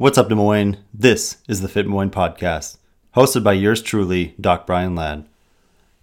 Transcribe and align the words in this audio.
What's 0.00 0.16
up, 0.16 0.30
Des 0.30 0.34
Moines? 0.34 0.78
This 0.94 1.36
is 1.46 1.60
the 1.60 1.68
Fit 1.68 1.82
Des 1.82 1.90
Moines 1.90 2.08
podcast, 2.08 2.78
hosted 3.14 3.44
by 3.44 3.52
yours 3.52 3.82
truly, 3.82 4.34
Doc 4.40 4.66
Brian 4.66 4.94
Ladd. 4.94 5.26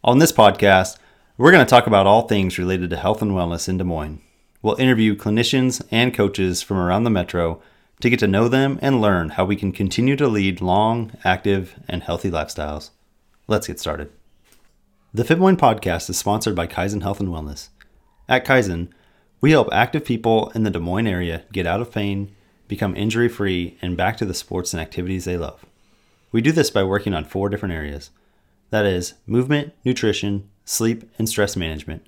On 0.04 0.20
this 0.20 0.32
podcast, 0.32 1.00
we're 1.36 1.52
going 1.52 1.66
to 1.66 1.70
talk 1.70 1.88
about 1.88 2.06
all 2.06 2.28
things 2.28 2.60
related 2.60 2.92
to 2.92 2.96
health 2.96 3.24
and 3.24 3.32
wellness 3.32 3.68
in 3.68 3.80
Des 3.80 3.84
Moines. 3.84 4.22
We'll 4.62 4.76
interview 4.76 5.16
clinicians 5.16 5.84
and 5.90 6.14
coaches 6.14 6.62
from 6.62 6.78
around 6.78 7.06
the 7.06 7.10
metro 7.10 7.60
to 8.02 8.10
get 8.12 8.20
to 8.20 8.28
know 8.28 8.48
them 8.48 8.78
and 8.84 9.02
learn 9.02 9.30
how 9.30 9.46
we 9.46 9.56
can 9.56 9.72
continue 9.72 10.16
to 10.18 10.28
lead 10.28 10.62
long, 10.62 11.14
active, 11.24 11.74
and 11.88 12.04
healthy 12.04 12.30
lifestyles. 12.30 12.92
Let's 13.48 13.66
get 13.66 13.80
started. 13.80 14.12
The 15.12 15.24
Fit 15.24 15.38
Des 15.38 15.40
Moines 15.40 15.58
podcast 15.58 16.08
is 16.08 16.20
sponsored 16.20 16.54
by 16.54 16.68
Kaizen 16.68 17.02
Health 17.02 17.20
and 17.20 17.30
Wellness. 17.30 17.70
At 18.30 18.46
Kaizen, 18.46 18.90
we 19.42 19.50
help 19.50 19.70
active 19.72 20.06
people 20.06 20.52
in 20.54 20.62
the 20.62 20.70
Des 20.70 20.78
Moines 20.78 21.08
area 21.08 21.46
get 21.52 21.66
out 21.66 21.82
of 21.82 21.92
pain, 21.92 22.36
become 22.68 22.96
injury 22.96 23.30
free, 23.30 23.78
and 23.82 23.98
back 23.98 24.18
to 24.18 24.26
the 24.26 24.34
sports 24.34 24.74
and 24.74 24.82
activities 24.82 25.26
they 25.26 25.38
love. 25.38 25.66
We 26.32 26.42
do 26.42 26.52
this 26.52 26.70
by 26.70 26.84
working 26.84 27.14
on 27.14 27.26
four 27.26 27.50
different 27.50 27.74
areas 27.74 28.12
that 28.70 28.86
is, 28.86 29.14
movement, 29.26 29.74
nutrition, 29.86 30.50
sleep, 30.66 31.10
and 31.18 31.30
stress 31.30 31.56
management. 31.56 32.06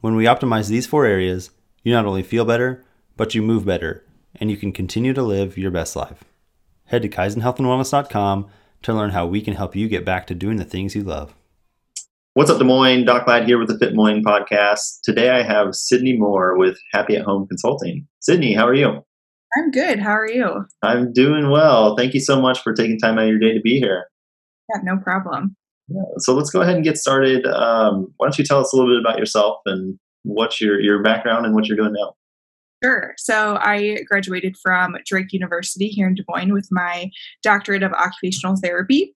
When 0.00 0.14
we 0.14 0.24
optimize 0.24 0.68
these 0.68 0.86
four 0.86 1.06
areas, 1.06 1.50
you 1.82 1.92
not 1.92 2.04
only 2.04 2.22
feel 2.22 2.44
better, 2.44 2.84
but 3.16 3.34
you 3.34 3.42
move 3.42 3.64
better, 3.64 4.04
and 4.36 4.50
you 4.50 4.56
can 4.56 4.72
continue 4.72 5.14
to 5.14 5.22
live 5.22 5.56
your 5.56 5.70
best 5.70 5.96
life. 5.96 6.24
Head 6.84 7.02
to 7.02 7.08
KaizenHealthAndWellness.com 7.08 8.48
to 8.82 8.94
learn 8.94 9.10
how 9.10 9.26
we 9.26 9.40
can 9.40 9.54
help 9.54 9.74
you 9.74 9.88
get 9.88 10.04
back 10.04 10.26
to 10.26 10.34
doing 10.34 10.56
the 10.56 10.64
things 10.64 10.94
you 10.94 11.02
love. 11.02 11.34
What's 12.34 12.50
up, 12.50 12.58
Des 12.58 12.64
Moines? 12.64 13.04
Doc 13.04 13.26
Ladd 13.26 13.46
here 13.46 13.58
with 13.58 13.68
the 13.68 13.78
Fit 13.78 13.94
Moines 13.94 14.24
podcast. 14.24 15.00
Today 15.02 15.30
I 15.30 15.42
have 15.42 15.74
Sydney 15.74 16.16
Moore 16.16 16.56
with 16.56 16.78
Happy 16.92 17.16
at 17.16 17.24
Home 17.24 17.48
Consulting. 17.48 18.06
Sydney, 18.20 18.54
how 18.54 18.66
are 18.66 18.74
you? 18.74 19.04
I'm 19.56 19.70
good. 19.70 19.98
How 19.98 20.12
are 20.12 20.28
you? 20.28 20.66
I'm 20.82 21.12
doing 21.12 21.50
well. 21.50 21.96
Thank 21.96 22.14
you 22.14 22.20
so 22.20 22.40
much 22.40 22.62
for 22.62 22.72
taking 22.74 22.98
time 22.98 23.18
out 23.18 23.24
of 23.24 23.30
your 23.30 23.38
day 23.38 23.54
to 23.54 23.60
be 23.60 23.78
here. 23.78 24.06
Yeah, 24.68 24.82
no 24.82 24.98
problem. 24.98 25.56
Yeah, 25.88 26.02
so 26.18 26.34
let's 26.34 26.50
go 26.50 26.60
ahead 26.60 26.74
and 26.74 26.84
get 26.84 26.98
started. 26.98 27.46
Um, 27.46 28.12
why 28.18 28.26
don't 28.26 28.38
you 28.38 28.44
tell 28.44 28.60
us 28.60 28.72
a 28.72 28.76
little 28.76 28.92
bit 28.92 29.00
about 29.00 29.18
yourself 29.18 29.60
and 29.64 29.98
what's 30.22 30.60
your, 30.60 30.78
your 30.80 31.02
background 31.02 31.46
and 31.46 31.54
what 31.54 31.66
you're 31.66 31.78
doing 31.78 31.94
now? 31.94 32.14
Sure. 32.84 33.14
So 33.16 33.56
I 33.60 33.98
graduated 34.08 34.56
from 34.62 34.96
Drake 35.06 35.32
University 35.32 35.88
here 35.88 36.06
in 36.06 36.14
Des 36.14 36.22
Moines 36.28 36.52
with 36.52 36.68
my 36.70 37.10
doctorate 37.42 37.82
of 37.82 37.92
occupational 37.92 38.56
therapy. 38.62 39.14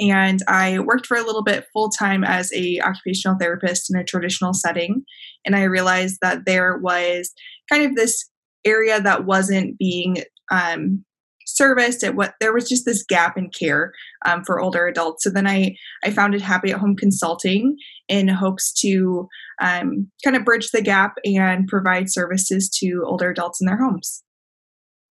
And 0.00 0.40
I 0.48 0.78
worked 0.78 1.06
for 1.06 1.18
a 1.18 1.22
little 1.22 1.42
bit 1.42 1.66
full 1.72 1.90
time 1.90 2.24
as 2.24 2.50
a 2.54 2.80
occupational 2.80 3.36
therapist 3.38 3.92
in 3.92 4.00
a 4.00 4.04
traditional 4.04 4.54
setting. 4.54 5.04
And 5.44 5.54
I 5.54 5.64
realized 5.64 6.18
that 6.22 6.46
there 6.46 6.78
was 6.78 7.32
kind 7.68 7.84
of 7.84 7.94
this 7.94 8.30
area 8.64 9.00
that 9.00 9.24
wasn't 9.24 9.78
being 9.78 10.18
um, 10.50 11.04
serviced 11.46 12.02
at 12.02 12.14
what 12.14 12.34
there 12.40 12.52
was 12.52 12.68
just 12.68 12.84
this 12.84 13.04
gap 13.04 13.36
in 13.36 13.50
care 13.50 13.92
um, 14.26 14.44
for 14.44 14.60
older 14.60 14.86
adults. 14.86 15.24
So 15.24 15.30
then 15.30 15.46
i 15.46 15.74
i 16.04 16.10
founded 16.10 16.40
happy 16.40 16.70
at 16.70 16.78
home 16.78 16.96
consulting 16.96 17.76
in 18.08 18.28
hopes 18.28 18.72
to 18.80 19.28
um, 19.60 20.10
kind 20.24 20.36
of 20.36 20.44
bridge 20.44 20.70
the 20.70 20.82
gap 20.82 21.14
and 21.24 21.66
provide 21.68 22.10
services 22.10 22.68
to 22.80 23.02
older 23.06 23.30
adults 23.30 23.60
in 23.60 23.66
their 23.66 23.78
homes. 23.78 24.22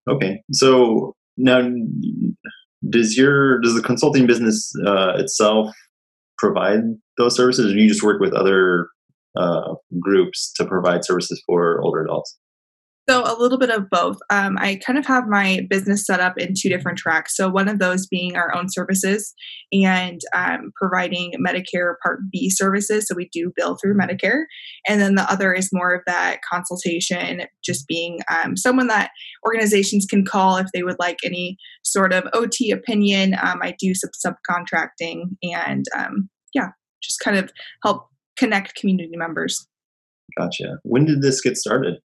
Okay 0.10 0.42
so 0.52 1.16
now 1.38 1.62
does 2.90 3.18
your 3.18 3.60
does 3.62 3.76
the 3.76 3.82
consulting 3.82 4.26
business 4.26 4.72
uh, 4.86 5.14
itself 5.18 5.74
provide 6.38 6.80
those 7.18 7.36
services 7.36 7.72
or 7.72 7.76
do 7.76 7.82
you 7.82 7.88
just 7.88 8.04
work 8.04 8.20
with 8.20 8.34
other 8.34 8.88
uh, 9.38 9.76
groups 10.00 10.52
to 10.54 10.66
provide 10.66 11.06
services 11.06 11.42
for 11.46 11.81
older 11.84 12.04
adults 12.04 12.38
so, 13.12 13.24
a 13.26 13.36
little 13.38 13.58
bit 13.58 13.70
of 13.70 13.90
both. 13.90 14.20
Um, 14.30 14.58
I 14.58 14.76
kind 14.76 14.98
of 14.98 15.06
have 15.06 15.28
my 15.28 15.68
business 15.70 16.06
set 16.06 16.22
up 16.22 16.38
in 16.38 16.54
two 16.58 16.70
different 16.70 16.98
tracks. 16.98 17.36
So, 17.36 17.50
one 17.50 17.68
of 17.68 17.80
those 17.80 18.08
being 18.08 18.38
our 18.38 18.56
own 18.56 18.68
services 18.70 19.34
and 19.74 20.22
um, 20.34 20.72
providing 20.78 21.34
Medicare 21.46 21.96
Part 22.02 22.22
B 22.32 22.50
services. 22.50 23.08
So, 23.08 23.16
we 23.16 23.28
do 23.34 23.52
bill 23.54 23.76
through 23.76 23.98
Medicare. 23.98 24.44
And 24.88 25.02
then 25.02 25.16
the 25.16 25.30
other 25.30 25.54
is 25.54 25.72
more 25.74 25.94
of 25.94 26.04
that 26.08 26.40
consultation, 26.50 27.42
just 27.66 27.86
being 27.86 28.20
um, 28.30 28.56
someone 28.56 28.88
that 28.88 29.12
organizations 29.46 30.06
can 30.10 30.24
call 30.24 30.56
if 30.56 30.68
they 30.74 30.84
would 30.84 31.00
like 31.00 31.18
any 31.26 31.58
sort 31.84 32.14
of 32.14 32.24
OT 32.32 32.72
opinion. 32.72 33.34
Um, 33.34 33.60
I 33.62 33.76
do 33.78 33.94
some 33.94 34.12
subcontracting 34.26 35.24
and, 35.44 35.84
um, 35.98 36.30
yeah, 36.54 36.70
just 37.04 37.20
kind 37.20 37.38
of 37.38 37.52
help 37.84 38.08
connect 38.38 38.76
community 38.76 39.18
members. 39.18 39.68
Gotcha. 40.38 40.78
When 40.84 41.04
did 41.04 41.22
this 41.22 41.42
get 41.42 41.58
started? 41.58 42.00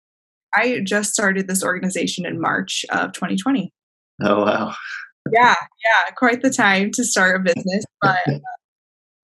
I 0.54 0.80
just 0.84 1.12
started 1.12 1.48
this 1.48 1.64
organization 1.64 2.26
in 2.26 2.40
March 2.40 2.84
of 2.90 3.12
2020. 3.12 3.72
Oh, 4.22 4.44
wow. 4.44 4.74
yeah, 5.32 5.54
yeah, 5.84 6.10
quite 6.16 6.42
the 6.42 6.50
time 6.50 6.90
to 6.92 7.04
start 7.04 7.40
a 7.40 7.54
business. 7.54 7.84
But 8.02 8.18
uh, 8.26 8.38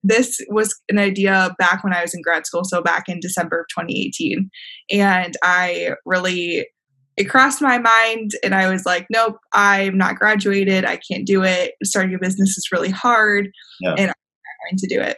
this 0.03 0.39
was 0.49 0.73
an 0.87 0.97
idea 0.97 1.53
back 1.59 1.83
when 1.83 1.93
I 1.93 2.01
was 2.01 2.13
in 2.13 2.21
grad 2.21 2.45
school, 2.45 2.63
so 2.63 2.81
back 2.81 3.09
in 3.09 3.19
December 3.19 3.59
of 3.59 3.65
2018. 3.67 4.49
And 4.91 5.35
I 5.43 5.95
really, 6.05 6.65
it 7.17 7.25
crossed 7.25 7.61
my 7.61 7.77
mind, 7.77 8.31
and 8.43 8.55
I 8.55 8.71
was 8.71 8.85
like, 8.85 9.05
nope, 9.11 9.37
I'm 9.51 9.97
not 9.97 10.15
graduated. 10.15 10.85
I 10.85 10.99
can't 11.11 11.27
do 11.27 11.43
it. 11.43 11.73
Starting 11.83 12.15
a 12.15 12.19
business 12.19 12.57
is 12.57 12.69
really 12.71 12.89
hard, 12.89 13.49
yeah. 13.81 13.91
and 13.91 13.99
I'm 13.99 14.05
not 14.07 14.69
going 14.69 14.77
to 14.77 14.87
do 14.87 15.01
it. 15.01 15.17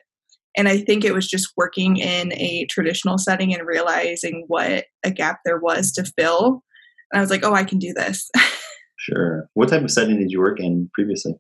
And 0.57 0.67
I 0.67 0.77
think 0.77 1.03
it 1.03 1.13
was 1.13 1.27
just 1.27 1.53
working 1.55 1.97
in 1.97 2.33
a 2.33 2.65
traditional 2.69 3.17
setting 3.17 3.53
and 3.53 3.65
realizing 3.65 4.45
what 4.47 4.85
a 5.03 5.11
gap 5.11 5.39
there 5.45 5.59
was 5.59 5.91
to 5.93 6.03
fill. 6.17 6.63
And 7.11 7.19
I 7.19 7.21
was 7.21 7.29
like, 7.29 7.43
oh, 7.43 7.53
I 7.53 7.63
can 7.63 7.79
do 7.79 7.93
this. 7.93 8.29
sure. 8.97 9.47
What 9.53 9.69
type 9.69 9.83
of 9.83 9.91
setting 9.91 10.19
did 10.19 10.31
you 10.31 10.39
work 10.39 10.59
in 10.59 10.89
previously? 10.93 11.35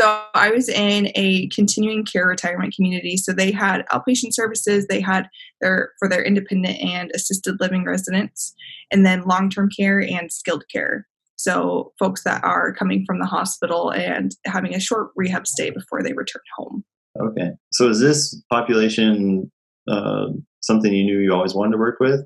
So 0.00 0.22
I 0.34 0.50
was 0.50 0.68
in 0.68 1.12
a 1.14 1.48
continuing 1.48 2.04
care 2.04 2.26
retirement 2.26 2.74
community. 2.74 3.16
So 3.16 3.32
they 3.32 3.52
had 3.52 3.86
outpatient 3.92 4.34
services, 4.34 4.86
they 4.88 5.00
had 5.00 5.28
their 5.60 5.92
for 6.00 6.08
their 6.08 6.24
independent 6.24 6.80
and 6.80 7.12
assisted 7.14 7.56
living 7.60 7.84
residents, 7.84 8.54
and 8.90 9.06
then 9.06 9.22
long-term 9.22 9.68
care 9.76 10.00
and 10.00 10.32
skilled 10.32 10.64
care. 10.72 11.06
So 11.36 11.92
folks 11.98 12.24
that 12.24 12.42
are 12.42 12.72
coming 12.72 13.04
from 13.06 13.20
the 13.20 13.26
hospital 13.26 13.90
and 13.90 14.32
having 14.46 14.74
a 14.74 14.80
short 14.80 15.10
rehab 15.14 15.46
stay 15.46 15.70
before 15.70 16.02
they 16.02 16.12
return 16.12 16.42
home. 16.56 16.84
Okay. 17.20 17.50
So 17.72 17.88
is 17.88 18.00
this 18.00 18.42
population 18.50 19.50
uh, 19.88 20.26
something 20.60 20.92
you 20.92 21.04
knew 21.04 21.18
you 21.18 21.32
always 21.32 21.54
wanted 21.54 21.72
to 21.72 21.78
work 21.78 22.00
with? 22.00 22.20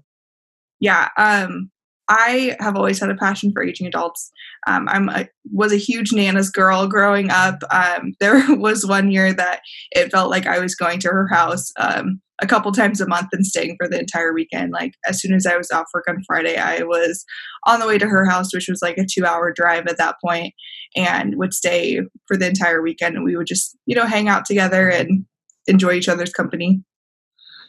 Yeah. 0.81 1.09
Um, 1.16 1.71
I 2.08 2.56
have 2.58 2.76
always 2.76 3.00
had 3.00 3.10
a 3.10 3.14
passion 3.14 3.52
for 3.52 3.62
aging 3.62 3.86
adults. 3.86 4.30
Um, 4.66 4.88
I'm 4.88 5.08
a, 5.10 5.28
was 5.52 5.72
a 5.72 5.76
huge 5.76 6.12
Nana's 6.12 6.50
girl 6.50 6.86
growing 6.86 7.30
up. 7.30 7.62
Um, 7.70 8.14
there 8.20 8.42
was 8.56 8.86
one 8.86 9.10
year 9.10 9.32
that 9.32 9.60
it 9.92 10.10
felt 10.10 10.30
like 10.30 10.46
I 10.46 10.58
was 10.58 10.74
going 10.74 11.00
to 11.00 11.08
her 11.08 11.28
house 11.28 11.70
um, 11.78 12.20
a 12.41 12.46
couple 12.46 12.72
times 12.72 13.00
a 13.00 13.08
month 13.08 13.28
and 13.32 13.44
staying 13.44 13.76
for 13.78 13.88
the 13.88 13.98
entire 13.98 14.32
weekend. 14.32 14.72
Like 14.72 14.94
as 15.06 15.20
soon 15.20 15.34
as 15.34 15.44
I 15.44 15.56
was 15.56 15.70
off 15.70 15.86
work 15.92 16.04
on 16.08 16.22
Friday, 16.26 16.56
I 16.56 16.82
was 16.82 17.24
on 17.66 17.80
the 17.80 17.86
way 17.86 17.98
to 17.98 18.06
her 18.06 18.25
house, 18.25 18.54
which 18.54 18.69
was 18.69 18.80
like 18.80 18.96
a 18.96 19.06
two-hour 19.06 19.52
drive 19.52 19.86
at 19.86 19.98
that 19.98 20.16
point, 20.25 20.54
and 20.96 21.36
would 21.36 21.52
stay 21.52 22.00
for 22.26 22.36
the 22.36 22.48
entire 22.48 22.80
weekend. 22.80 23.16
And 23.16 23.25
we 23.25 23.36
would 23.36 23.46
just 23.46 23.76
you 23.86 23.94
know 23.94 24.06
hang 24.06 24.28
out 24.28 24.44
together 24.44 24.88
and 24.88 25.26
enjoy 25.66 25.92
each 25.92 26.08
other's 26.08 26.32
company. 26.32 26.82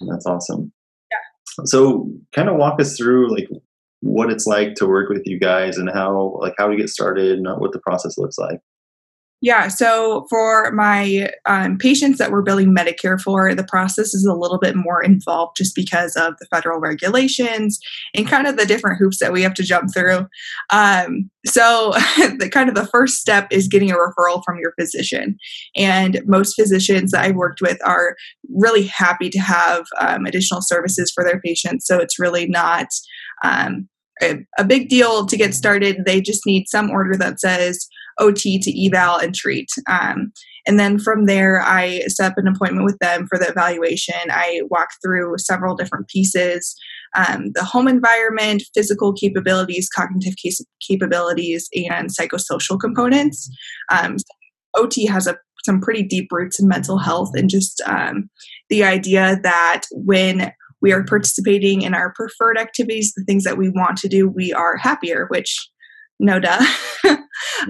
That's 0.08 0.26
awesome. 0.26 0.72
Yeah. 1.12 1.66
So, 1.66 2.10
kind 2.34 2.48
of 2.48 2.56
walk 2.56 2.80
us 2.80 2.96
through 2.96 3.34
like 3.36 3.50
what 4.02 4.32
it's 4.32 4.46
like 4.46 4.76
to 4.76 4.88
work 4.88 5.10
with 5.10 5.24
you 5.26 5.40
guys 5.40 5.78
and 5.78 5.90
how 5.90 6.38
like 6.40 6.54
how 6.58 6.70
we 6.70 6.78
get 6.78 6.90
started 6.90 7.38
and 7.38 7.48
what 7.60 7.72
the 7.72 7.80
process 7.80 8.18
looks 8.18 8.38
like 8.38 8.60
yeah, 9.42 9.70
so 9.70 10.26
for 10.30 10.70
my 10.74 11.30
um, 11.46 11.78
patients 11.78 12.18
that 12.18 12.30
we're 12.30 12.42
billing 12.42 12.76
Medicare 12.76 13.20
for, 13.20 13.56
the 13.56 13.64
process 13.64 14.14
is 14.14 14.26
a 14.26 14.34
little 14.34 14.60
bit 14.60 14.76
more 14.76 15.02
involved 15.02 15.56
just 15.56 15.76
because 15.76 16.18
of 16.18 16.34
the 16.40 16.48
federal 16.48 16.80
regulations 16.80 17.80
and 18.14 18.28
kind 18.28 18.48
of 18.48 18.58
the 18.58 18.66
different 18.66 19.00
hoops 19.00 19.20
that 19.20 19.32
we 19.32 19.42
have 19.42 19.54
to 19.54 19.64
jump 19.64 19.94
through. 19.94 20.28
Um, 20.72 21.30
so, 21.46 21.92
the 22.38 22.50
kind 22.52 22.68
of 22.68 22.76
the 22.76 22.88
first 22.88 23.16
step 23.16 23.48
is 23.50 23.70
getting 23.70 23.92
a 23.92 23.96
referral 23.96 24.44
from 24.44 24.60
your 24.60 24.74
physician, 24.78 25.38
and 25.74 26.20
most 26.26 26.56
physicians 26.56 27.12
that 27.12 27.24
I've 27.24 27.36
worked 27.36 27.62
with 27.62 27.78
are 27.86 28.18
really 28.54 28.84
happy 28.84 29.30
to 29.30 29.40
have 29.40 29.86
um, 30.02 30.26
additional 30.26 30.62
services 30.62 31.14
for 31.16 31.24
their 31.24 31.40
patients. 31.40 31.88
So 31.88 31.98
it's 31.98 32.20
really 32.20 32.46
not 32.46 32.88
um, 33.44 33.88
a, 34.22 34.46
a 34.58 34.64
big 34.64 34.90
deal 34.90 35.26
to 35.26 35.38
get 35.38 35.54
started. 35.54 36.04
They 36.06 36.22
just 36.22 36.46
need 36.46 36.68
some 36.68 36.90
order 36.90 37.16
that 37.18 37.40
says 37.40 37.88
OT 38.18 38.60
to 38.60 38.86
eval 38.86 39.18
and 39.18 39.34
treat. 39.34 39.70
Um, 39.90 40.32
and 40.68 40.78
then 40.78 41.00
from 41.00 41.26
there, 41.26 41.62
I 41.62 42.02
set 42.08 42.32
up 42.32 42.38
an 42.38 42.48
appointment 42.48 42.86
with 42.86 42.98
them 43.00 43.28
for 43.28 43.40
the 43.40 43.48
evaluation. 43.48 44.16
I 44.30 44.62
walk 44.70 44.90
through 45.02 45.36
several 45.38 45.76
different 45.76 46.10
pieces 46.10 46.76
um, 47.16 47.52
the 47.54 47.64
home 47.64 47.88
environment, 47.88 48.64
physical 48.74 49.14
capabilities, 49.14 49.90
cognitive 49.90 50.36
case- 50.42 50.66
capabilities, 50.88 51.68
and 51.74 52.10
psychosocial 52.10 52.80
components. 52.80 53.50
Um, 53.90 54.18
OT 54.76 55.06
has 55.06 55.28
a, 55.28 55.38
some 55.66 55.82
pretty 55.82 56.04
deep 56.04 56.32
roots 56.32 56.60
in 56.60 56.68
mental 56.68 56.98
health 56.98 57.32
and 57.36 57.50
just 57.50 57.82
um, 57.86 58.30
the 58.70 58.84
idea 58.84 59.40
that 59.44 59.82
when 59.92 60.52
we 60.82 60.92
are 60.92 61.04
participating 61.04 61.82
in 61.82 61.94
our 61.94 62.14
preferred 62.14 62.58
activities, 62.58 63.14
the 63.14 63.24
things 63.24 63.44
that 63.44 63.58
we 63.58 63.70
want 63.70 63.98
to 63.98 64.08
do, 64.08 64.28
we 64.28 64.54
are 64.54 64.78
happier, 64.78 65.26
which 65.30 65.70
no 66.20 66.40
duh. 66.40 66.64
yeah. 67.04 67.18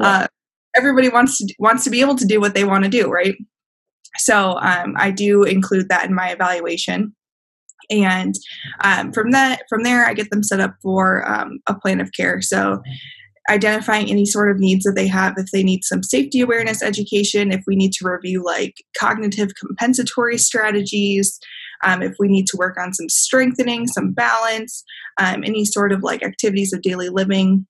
uh, 0.01 0.27
everybody 0.75 1.09
wants 1.09 1.37
to 1.37 1.53
wants 1.59 1.83
to 1.83 1.89
be 1.89 2.01
able 2.01 2.15
to 2.15 2.25
do 2.25 2.39
what 2.39 2.55
they 2.55 2.63
want 2.63 2.83
to 2.83 2.89
do, 2.89 3.09
right? 3.09 3.35
So 4.17 4.57
um, 4.59 4.95
I 4.97 5.11
do 5.11 5.43
include 5.43 5.89
that 5.89 6.05
in 6.05 6.15
my 6.15 6.29
evaluation, 6.29 7.15
and 7.89 8.35
um, 8.83 9.11
from 9.11 9.31
that 9.31 9.63
from 9.69 9.83
there 9.83 10.05
I 10.05 10.13
get 10.13 10.29
them 10.29 10.43
set 10.43 10.59
up 10.59 10.75
for 10.81 11.27
um, 11.29 11.59
a 11.67 11.75
plan 11.75 12.01
of 12.01 12.11
care. 12.13 12.41
So 12.41 12.81
identifying 13.49 14.09
any 14.09 14.25
sort 14.25 14.51
of 14.51 14.59
needs 14.59 14.83
that 14.83 14.93
they 14.95 15.07
have 15.07 15.33
if 15.37 15.47
they 15.51 15.63
need 15.63 15.83
some 15.83 16.03
safety 16.03 16.39
awareness 16.39 16.83
education 16.83 17.51
if 17.51 17.63
we 17.65 17.75
need 17.75 17.91
to 17.91 18.07
review 18.07 18.43
like 18.45 18.75
cognitive 18.97 19.49
compensatory 19.59 20.37
strategies 20.37 21.39
um, 21.83 22.01
if 22.01 22.13
we 22.19 22.27
need 22.27 22.47
to 22.47 22.57
work 22.57 22.77
on 22.77 22.93
some 22.93 23.09
strengthening 23.09 23.87
some 23.87 24.11
balance 24.11 24.83
um, 25.19 25.43
any 25.43 25.65
sort 25.65 25.91
of 25.91 26.03
like 26.03 26.23
activities 26.23 26.73
of 26.73 26.81
daily 26.81 27.09
living 27.09 27.65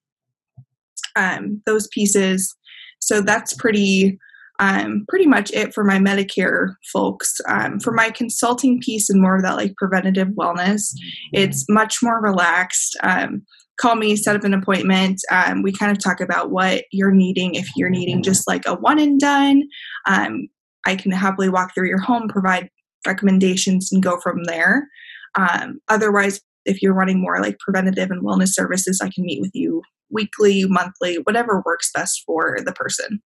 um, 1.16 1.62
those 1.66 1.88
pieces 1.88 2.56
so 3.00 3.22
that's 3.22 3.54
pretty 3.54 4.18
um, 4.60 5.06
pretty 5.08 5.26
much 5.26 5.52
it 5.52 5.74
for 5.74 5.86
my 5.86 5.98
medicare 5.98 6.76
folks 6.92 7.38
um, 7.48 7.80
for 7.80 7.94
my 7.94 8.10
consulting 8.10 8.80
piece 8.82 9.10
and 9.10 9.22
more 9.22 9.38
of 9.38 9.42
that 9.44 9.56
like 9.56 9.74
preventative 9.78 10.30
wellness 10.30 10.94
it's 11.32 11.66
much 11.70 12.00
more 12.04 12.22
relaxed 12.22 12.98
um, 13.04 13.42
call 13.80 13.96
me, 13.96 14.16
set 14.16 14.36
up 14.36 14.44
an 14.44 14.54
appointment. 14.54 15.22
Um, 15.32 15.64
we 15.64 15.72
kind 15.72 15.92
of 15.92 16.04
talk 16.04 16.20
about 16.20 16.52
what 16.52 16.84
you're 16.92 17.12
needing. 17.12 17.56
If 17.56 17.68
you're 17.76 17.90
needing 17.90 18.22
just 18.22 18.48
like 18.48 18.66
a 18.66 18.76
one 18.76 19.00
and 19.00 19.20
done, 19.20 19.64
um, 20.06 20.48
I 20.86 20.96
can 20.96 21.12
happily 21.12 21.50
walk 21.50 21.74
through 21.74 21.88
your 21.88 22.02
home, 22.02 22.28
provide 22.28 22.70
recommendations, 23.06 23.92
and 23.92 24.04
go 24.04 24.20
from 24.20 24.44
there. 24.46 24.88
Um, 25.36 25.80
otherwise, 25.90 26.42
if 26.66 26.82
you're 26.82 26.94
running 26.94 27.22
more 27.22 27.42
like 27.42 27.60
preventative 27.60 28.12
and 28.12 28.24
wellness 28.24 28.50
services, 28.50 29.00
I 29.02 29.10
can 29.10 29.26
meet 29.26 29.42
with 29.42 29.52
you 29.54 29.82
weekly, 30.10 30.66
monthly, 30.68 31.16
whatever 31.24 31.64
works 31.66 31.92
best 31.94 32.24
for 32.26 32.58
the 32.66 32.74
person. 32.74 33.22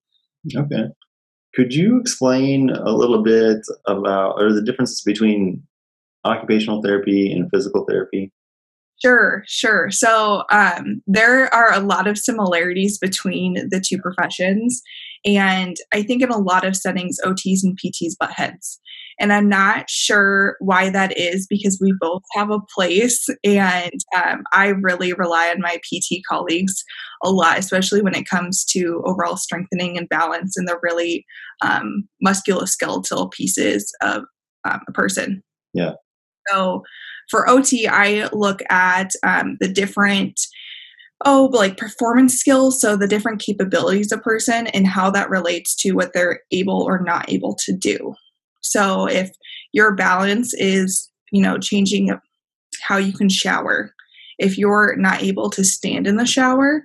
Okay. 0.56 0.86
Could 1.56 1.74
you 1.74 2.00
explain 2.00 2.70
a 2.72 2.92
little 2.92 3.24
bit 3.24 3.60
about, 3.86 4.42
or 4.42 4.52
the 4.52 4.62
differences 4.62 5.02
between 5.02 5.64
occupational 6.26 6.82
therapy 6.82 7.32
and 7.32 7.50
physical 7.54 7.86
therapy? 7.88 8.32
Sure, 9.04 9.44
sure. 9.48 9.92
So 9.92 10.44
um, 10.52 11.02
there 11.08 11.54
are 11.54 11.74
a 11.74 11.80
lot 11.80 12.08
of 12.08 12.18
similarities 12.18 12.98
between 12.98 13.70
the 13.70 13.80
two 13.80 13.98
professions. 13.98 14.82
And 15.26 15.78
I 15.94 16.04
think 16.04 16.22
in 16.22 16.30
a 16.30 16.38
lot 16.38 16.66
of 16.66 16.76
settings, 16.76 17.18
OTs 17.24 17.64
and 17.64 17.78
PTs 17.78 18.18
butt 18.20 18.32
heads. 18.32 18.80
And 19.20 19.32
I'm 19.32 19.48
not 19.48 19.90
sure 19.90 20.58
why 20.60 20.90
that 20.90 21.18
is 21.18 21.46
because 21.48 21.80
we 21.80 21.94
both 22.00 22.24
have 22.34 22.50
a 22.50 22.60
place. 22.74 23.28
And 23.44 23.94
um, 24.16 24.44
I 24.52 24.68
really 24.68 25.14
rely 25.14 25.50
on 25.50 25.62
my 25.62 25.78
PT 25.78 26.22
colleagues 26.28 26.84
a 27.24 27.30
lot, 27.30 27.60
especially 27.60 28.02
when 28.02 28.16
it 28.16 28.28
comes 28.28 28.66
to 28.66 29.02
overall 29.06 29.38
strengthening 29.38 29.98
and 29.98 30.10
balance 30.10 30.58
and 30.58 30.68
the 30.68 30.80
really 30.82 31.26
um, 31.62 32.08
musculoskeletal 32.26 33.32
pieces 33.32 33.94
of 34.02 34.24
um, 34.66 34.82
a 34.88 34.92
person. 34.92 35.44
Yeah. 35.74 35.94
So 36.50 36.84
for 37.30 37.48
OT, 37.48 37.88
I 37.88 38.28
look 38.34 38.62
at 38.70 39.12
um, 39.24 39.58
the 39.60 39.68
different 39.68 40.40
oh 41.26 41.50
like 41.52 41.78
performance 41.78 42.36
skills 42.36 42.80
so 42.80 42.96
the 42.96 43.08
different 43.08 43.42
capabilities 43.42 44.12
of 44.12 44.22
person 44.22 44.68
and 44.68 44.88
how 44.88 45.10
that 45.10 45.30
relates 45.30 45.76
to 45.76 45.92
what 45.94 46.14
they're 46.14 46.42
able 46.52 46.82
or 46.82 47.00
not 47.00 47.30
able 47.32 47.56
to 47.56 47.74
do 47.74 48.14
so 48.62 49.08
if 49.08 49.32
your 49.72 49.96
balance 49.96 50.54
is 50.56 51.10
you 51.32 51.42
know 51.42 51.58
changing 51.58 52.18
how 52.88 52.98
you 52.98 53.14
can 53.14 53.30
shower 53.30 53.94
if 54.40 54.58
you're 54.58 54.96
not 54.98 55.22
able 55.22 55.50
to 55.50 55.64
stand 55.64 56.08
in 56.08 56.18
the 56.18 56.26
shower 56.26 56.84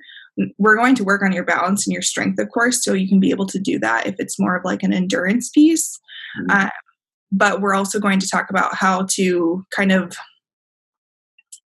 we're 0.58 0.76
going 0.76 0.94
to 0.94 1.02
work 1.02 1.22
on 1.22 1.32
your 1.32 1.44
balance 1.44 1.86
and 1.86 1.92
your 1.92 2.02
strength 2.02 2.38
of 2.38 2.48
course 2.50 2.84
so 2.84 2.92
you 2.92 3.08
can 3.08 3.20
be 3.20 3.30
able 3.30 3.46
to 3.46 3.58
do 3.58 3.78
that 3.78 4.06
if 4.06 4.14
it's 4.18 4.38
more 4.38 4.56
of 4.56 4.64
like 4.64 4.82
an 4.82 4.92
endurance 4.92 5.48
piece 5.50 5.98
mm-hmm. 6.40 6.66
uh, 6.66 6.70
but 7.30 7.60
we're 7.60 7.74
also 7.74 7.98
going 7.98 8.18
to 8.18 8.28
talk 8.28 8.48
about 8.50 8.74
how 8.74 9.06
to 9.10 9.64
kind 9.74 9.92
of 9.92 10.16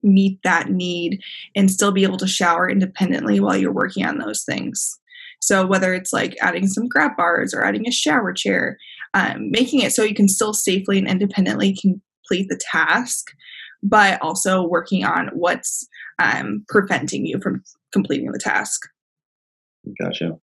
meet 0.02 0.38
that 0.44 0.70
need 0.70 1.22
and 1.54 1.70
still 1.70 1.92
be 1.92 2.02
able 2.02 2.18
to 2.18 2.26
shower 2.26 2.68
independently 2.68 3.40
while 3.40 3.56
you're 3.56 3.72
working 3.72 4.04
on 4.04 4.18
those 4.18 4.42
things. 4.42 4.98
So, 5.40 5.66
whether 5.66 5.92
it's 5.92 6.12
like 6.12 6.36
adding 6.40 6.66
some 6.68 6.88
grab 6.88 7.16
bars 7.16 7.52
or 7.52 7.64
adding 7.64 7.88
a 7.88 7.92
shower 7.92 8.32
chair, 8.32 8.78
um, 9.14 9.50
making 9.50 9.80
it 9.80 9.92
so 9.92 10.04
you 10.04 10.14
can 10.14 10.28
still 10.28 10.54
safely 10.54 10.98
and 10.98 11.08
independently 11.08 11.76
complete 11.76 12.48
the 12.48 12.60
task, 12.70 13.32
but 13.82 14.20
also 14.22 14.62
working 14.62 15.04
on 15.04 15.30
what's 15.32 15.86
um, 16.20 16.64
preventing 16.68 17.26
you 17.26 17.40
from 17.40 17.62
completing 17.92 18.30
the 18.30 18.38
task. 18.38 18.82
Gotcha. 20.00 20.38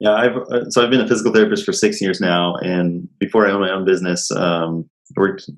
Yeah, 0.00 0.14
I've 0.14 0.36
uh, 0.36 0.70
so 0.70 0.82
I've 0.82 0.90
been 0.90 1.00
a 1.00 1.08
physical 1.08 1.32
therapist 1.32 1.64
for 1.64 1.72
six 1.72 2.00
years 2.00 2.20
now, 2.20 2.56
and 2.56 3.06
before 3.18 3.46
I 3.46 3.50
owned 3.50 3.60
my 3.60 3.70
own 3.70 3.84
business, 3.84 4.30
um, 4.32 4.88
worked 5.16 5.48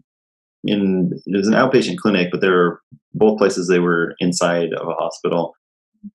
in 0.64 1.12
it 1.26 1.36
was 1.36 1.48
an 1.48 1.54
outpatient 1.54 1.98
clinic, 1.98 2.28
but 2.30 2.40
there 2.40 2.52
were 2.52 2.80
both 3.14 3.38
places 3.38 3.68
they 3.68 3.78
were 3.78 4.14
inside 4.20 4.72
of 4.72 4.88
a 4.88 4.94
hospital. 4.94 5.54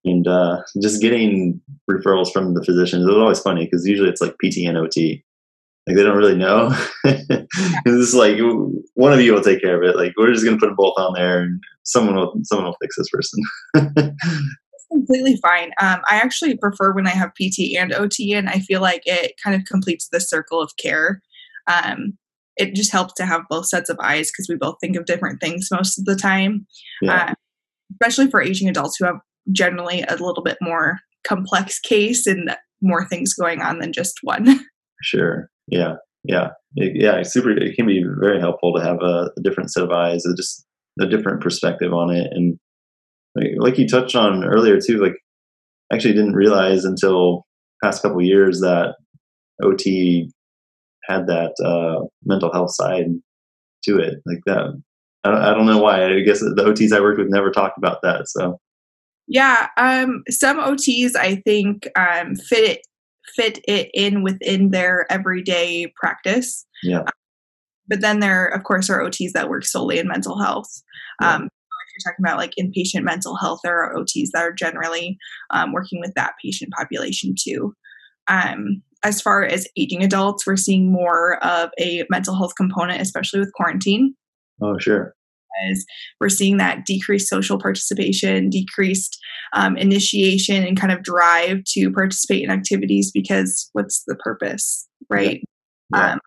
And 0.04 0.28
uh, 0.28 0.64
just 0.82 1.02
getting 1.02 1.62
referrals 1.90 2.32
from 2.32 2.54
the 2.54 2.64
physicians, 2.64 3.06
it 3.06 3.10
was 3.10 3.18
always 3.18 3.40
funny 3.40 3.66
because 3.66 3.88
usually 3.88 4.10
it's 4.10 4.22
like 4.22 4.36
PT 4.44 4.58
and 4.68 4.78
OT. 4.78 5.24
Like 5.88 5.96
they 5.96 6.04
don't 6.04 6.18
really 6.18 6.36
know. 6.36 6.76
it's 7.06 8.14
like 8.14 8.38
one 8.96 9.14
of 9.14 9.22
you 9.22 9.34
will 9.34 9.42
take 9.42 9.62
care 9.62 9.82
of 9.82 9.88
it. 9.88 9.96
Like 9.96 10.14
we're 10.18 10.34
just 10.34 10.44
gonna 10.44 10.58
put 10.58 10.68
them 10.68 10.76
both 10.76 10.96
on 10.98 11.14
there, 11.14 11.42
and 11.42 11.62
someone 11.84 12.16
will 12.16 12.34
someone 12.44 12.66
will 12.66 12.78
fix 12.82 12.96
this 12.98 13.10
person. 13.10 14.14
It's 14.80 14.88
completely 14.92 15.38
fine. 15.42 15.72
Um, 15.82 16.02
I 16.10 16.16
actually 16.18 16.56
prefer 16.56 16.94
when 16.94 17.08
I 17.08 17.10
have 17.10 17.34
PT 17.34 17.76
and 17.78 17.94
OT, 17.94 18.34
and 18.34 18.48
I 18.48 18.60
feel 18.60 18.80
like 18.80 19.02
it 19.06 19.34
kind 19.44 19.56
of 19.56 19.66
completes 19.66 20.08
the 20.10 20.22
circle 20.22 20.62
of 20.62 20.72
care. 20.78 21.22
Um, 21.68 22.18
it 22.58 22.74
just 22.76 22.92
helps 22.92 23.14
to 23.16 23.26
have 23.26 23.42
both 23.50 23.68
sets 23.68 23.90
of 23.90 24.00
eyes 24.02 24.32
because 24.32 24.48
we 24.50 24.56
both 24.56 24.78
think 24.82 24.96
of 24.96 25.06
different 25.06 25.40
things 25.40 25.70
most 25.72 25.98
of 25.98 26.06
the 26.06 26.16
time, 26.16 26.66
yeah. 27.02 27.28
uh, 27.30 27.34
especially 27.94 28.30
for 28.30 28.42
aging 28.42 28.68
adults 28.68 28.98
who 28.98 29.06
have 29.06 29.20
generally 29.52 30.04
a 30.04 30.16
little 30.16 30.44
bit 30.44 30.58
more 30.62 31.00
complex 31.26 31.80
case 31.80 32.28
and 32.28 32.56
more 32.82 33.08
things 33.08 33.34
going 33.34 33.62
on 33.62 33.80
than 33.80 33.94
just 33.94 34.20
one. 34.24 34.60
Sure. 35.04 35.48
Yeah. 35.68 35.94
Yeah. 36.24 36.48
It, 36.76 36.94
yeah. 36.96 37.18
It's 37.18 37.32
super. 37.32 37.52
It 37.52 37.76
can 37.76 37.86
be 37.86 38.04
very 38.20 38.40
helpful 38.40 38.74
to 38.74 38.84
have 38.84 38.98
a, 39.00 39.30
a 39.38 39.42
different 39.44 39.72
set 39.72 39.84
of 39.84 39.92
eyes, 39.92 40.26
a, 40.26 40.36
just 40.36 40.66
a 41.00 41.06
different 41.06 41.40
perspective 41.40 41.94
on 41.94 42.10
it, 42.10 42.28
and 42.32 42.58
like, 43.36 43.52
like 43.60 43.78
you 43.78 43.88
touched 43.88 44.16
on 44.16 44.44
earlier 44.44 44.80
too. 44.82 44.98
Like, 44.98 45.14
I 45.92 45.96
actually 45.96 46.16
didn't 46.16 46.34
realize 46.34 46.84
until 46.84 47.46
past 47.84 48.02
couple 48.02 48.24
years 48.24 48.60
that 48.62 48.96
OT 49.62 50.32
had 51.08 51.28
that 51.28 51.54
uh, 51.64 52.06
mental 52.26 52.52
health 52.52 52.74
side 52.74 53.08
to 53.84 54.00
it 54.00 54.22
like 54.26 54.42
that. 54.46 54.82
I 55.24 55.32
don't, 55.32 55.42
I 55.42 55.54
don't 55.54 55.66
know 55.66 55.80
why. 55.80 56.06
I 56.06 56.22
guess 56.22 56.40
the 56.40 56.56
OTs 56.56 56.96
I 56.96 57.02
worked 57.02 57.20
with 57.20 57.30
never 57.30 57.52
talked 57.52 57.78
about 57.78 58.02
that. 58.04 58.28
So 58.28 58.60
yeah, 59.28 59.68
um, 59.78 60.24
some 60.30 60.58
OTs 60.58 61.16
I 61.16 61.36
think 61.38 61.88
um, 61.98 62.36
fit 62.36 62.64
it 62.64 62.82
fit 63.36 63.60
it 63.68 63.90
in 63.94 64.24
within 64.24 64.72
their 64.72 65.06
everyday 65.12 65.92
practice. 65.98 66.66
Yeah. 66.82 67.02
Um, 67.02 67.08
but 67.88 68.02
then 68.02 68.20
there, 68.20 68.46
of 68.48 68.64
course, 68.64 68.90
are 68.90 69.02
OTs 69.02 69.32
that 69.34 69.50
work 69.50 69.66
solely 69.66 70.00
in 70.00 70.08
mental 70.08 70.40
health. 70.40 70.70
Yeah. 71.22 71.36
Um, 71.36 71.44
if 71.44 72.06
you're 72.06 72.12
talking 72.12 72.26
about 72.26 72.38
like 72.38 72.54
inpatient 72.60 73.04
mental 73.04 73.36
health, 73.36 73.62
there 73.64 73.82
are 73.82 73.96
OTs 73.96 74.30
that 74.34 74.44
are 74.44 74.52
generally 74.52 75.18
um, 75.52 75.74
working 75.74 76.00
with 76.00 76.14
that 76.16 76.34
patient 76.44 76.72
population 76.72 77.36
too. 77.38 77.74
Um, 78.28 78.82
as 79.08 79.22
far 79.22 79.44
as 79.44 79.68
aging 79.78 80.04
adults, 80.04 80.46
we're 80.46 80.58
seeing 80.58 80.92
more 80.92 81.44
of 81.44 81.70
a 81.80 82.04
mental 82.10 82.36
health 82.36 82.54
component, 82.58 83.02
especially 83.02 83.40
with 83.40 83.54
quarantine. 83.54 84.14
Oh, 84.62 84.78
sure. 84.78 85.14
As 85.70 85.86
we're 86.20 86.30
seeing 86.30 86.58
that 86.58 86.86
decreased 86.86 87.30
social 87.30 87.58
participation, 87.58 88.50
decreased 88.50 89.18
um, 89.54 89.78
initiation, 89.78 90.64
and 90.66 90.80
kind 90.80 90.92
of 90.92 91.04
drive 91.04 91.64
to 91.70 91.92
participate 91.92 92.44
in 92.44 92.52
activities 92.52 93.12
because 93.12 93.70
what's 93.72 94.04
the 94.08 94.16
purpose, 94.16 94.88
right? 95.10 95.42
Yeah. 95.94 96.00
Yeah. 96.00 96.12
Um, 96.14 96.20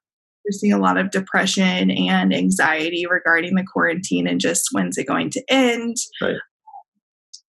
we're 0.44 0.52
seeing 0.52 0.72
a 0.72 0.78
lot 0.78 0.96
of 0.96 1.10
depression 1.10 1.90
and 1.90 2.34
anxiety 2.34 3.04
regarding 3.06 3.56
the 3.56 3.64
quarantine 3.70 4.26
and 4.26 4.40
just 4.40 4.68
when's 4.72 4.96
it 4.96 5.06
going 5.06 5.28
to 5.30 5.42
end? 5.50 5.96
Right. 6.22 6.36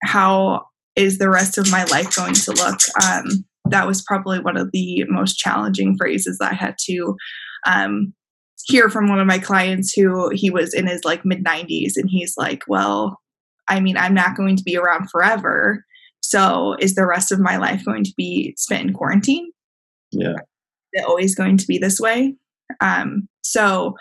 How 0.03 0.65
is 0.97 1.19
the 1.19 1.29
rest 1.29 1.57
of 1.57 1.71
my 1.71 1.85
life 1.85 2.13
going 2.13 2.33
to 2.33 2.51
look? 2.51 2.79
Um, 3.01 3.45
that 3.71 3.87
was 3.87 4.01
probably 4.01 4.39
one 4.39 4.57
of 4.57 4.69
the 4.71 5.03
most 5.09 5.37
challenging 5.37 5.95
phrases 5.97 6.39
I 6.41 6.53
had 6.53 6.75
to 6.85 7.15
um, 7.65 8.13
hear 8.65 8.89
from 8.89 9.09
one 9.09 9.19
of 9.19 9.27
my 9.27 9.39
clients 9.39 9.93
who 9.93 10.29
he 10.29 10.49
was 10.49 10.73
in 10.73 10.87
his 10.87 11.01
like 11.03 11.25
mid 11.25 11.43
90s 11.43 11.93
and 11.95 12.09
he's 12.09 12.35
like, 12.37 12.63
well, 12.67 13.19
I 13.67 13.79
mean, 13.79 13.97
I'm 13.97 14.13
not 14.13 14.35
going 14.35 14.55
to 14.57 14.63
be 14.63 14.77
around 14.77 15.09
forever. 15.09 15.85
So 16.21 16.75
is 16.79 16.95
the 16.95 17.05
rest 17.05 17.31
of 17.31 17.39
my 17.39 17.57
life 17.57 17.83
going 17.85 18.03
to 18.03 18.13
be 18.15 18.53
spent 18.57 18.87
in 18.89 18.93
quarantine? 18.93 19.51
Yeah. 20.11 20.33
Is 20.33 21.03
it 21.03 21.05
always 21.05 21.35
going 21.35 21.57
to 21.57 21.67
be 21.67 21.77
this 21.77 21.99
way? 21.99 22.35
Um, 22.79 23.27
so 23.43 23.95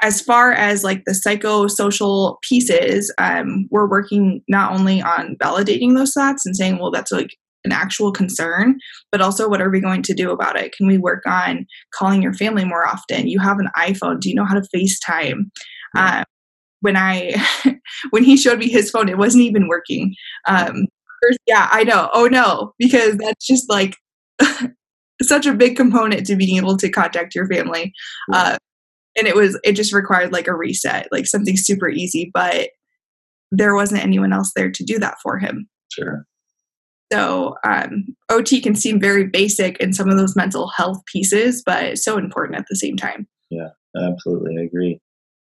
as 0.00 0.20
far 0.20 0.52
as 0.52 0.84
like 0.84 1.04
the 1.04 1.12
psychosocial 1.12 2.36
pieces, 2.42 3.12
um, 3.18 3.66
we're 3.70 3.88
working 3.88 4.42
not 4.48 4.72
only 4.72 5.02
on 5.02 5.36
validating 5.42 5.96
those 5.96 6.12
thoughts 6.12 6.46
and 6.46 6.56
saying, 6.56 6.78
well, 6.78 6.90
that's 6.90 7.10
like 7.10 7.36
an 7.64 7.72
actual 7.72 8.12
concern, 8.12 8.78
but 9.10 9.20
also 9.20 9.48
what 9.48 9.60
are 9.60 9.70
we 9.70 9.80
going 9.80 10.02
to 10.02 10.14
do 10.14 10.30
about 10.30 10.58
it? 10.58 10.72
Can 10.76 10.86
we 10.86 10.98
work 10.98 11.22
on 11.26 11.66
calling 11.94 12.22
your 12.22 12.32
family 12.34 12.64
more 12.64 12.86
often? 12.86 13.28
You 13.28 13.40
have 13.40 13.58
an 13.58 13.68
iPhone. 13.76 14.20
Do 14.20 14.28
you 14.28 14.34
know 14.34 14.44
how 14.44 14.54
to 14.54 14.66
FaceTime? 14.74 15.50
Um, 15.96 16.24
when 16.80 16.96
I 16.96 17.34
when 18.10 18.24
he 18.24 18.36
showed 18.36 18.58
me 18.58 18.68
his 18.68 18.90
phone, 18.90 19.08
it 19.08 19.18
wasn't 19.18 19.44
even 19.44 19.68
working. 19.68 20.14
Um, 20.46 20.86
yeah, 21.46 21.68
I 21.72 21.84
know. 21.84 22.10
Oh 22.14 22.26
no, 22.26 22.74
because 22.78 23.16
that's 23.16 23.46
just 23.46 23.68
like 23.68 23.96
such 25.22 25.46
a 25.46 25.54
big 25.54 25.76
component 25.76 26.26
to 26.26 26.36
being 26.36 26.56
able 26.56 26.76
to 26.76 26.88
contact 26.90 27.34
your 27.34 27.48
family. 27.48 27.92
Uh, 28.32 28.56
and 29.18 29.26
it 29.26 29.34
was 29.34 29.58
it 29.64 29.72
just 29.72 29.92
required 29.92 30.32
like 30.32 30.46
a 30.46 30.54
reset, 30.54 31.08
like 31.10 31.26
something 31.26 31.56
super 31.56 31.88
easy, 31.88 32.30
but 32.32 32.70
there 33.50 33.74
wasn't 33.74 34.02
anyone 34.02 34.32
else 34.32 34.52
there 34.54 34.70
to 34.70 34.84
do 34.84 34.98
that 34.98 35.16
for 35.22 35.38
him. 35.38 35.68
Sure. 35.92 36.24
So 37.12 37.54
um, 37.64 38.04
OT 38.28 38.60
can 38.60 38.74
seem 38.74 39.00
very 39.00 39.26
basic 39.26 39.78
in 39.78 39.92
some 39.92 40.08
of 40.08 40.18
those 40.18 40.36
mental 40.36 40.68
health 40.68 41.02
pieces, 41.06 41.62
but 41.64 41.82
it's 41.82 42.04
so 42.04 42.18
important 42.18 42.58
at 42.58 42.66
the 42.68 42.76
same 42.76 42.96
time. 42.96 43.26
Yeah, 43.50 43.68
absolutely, 43.96 44.56
I 44.58 44.64
agree. 44.64 45.00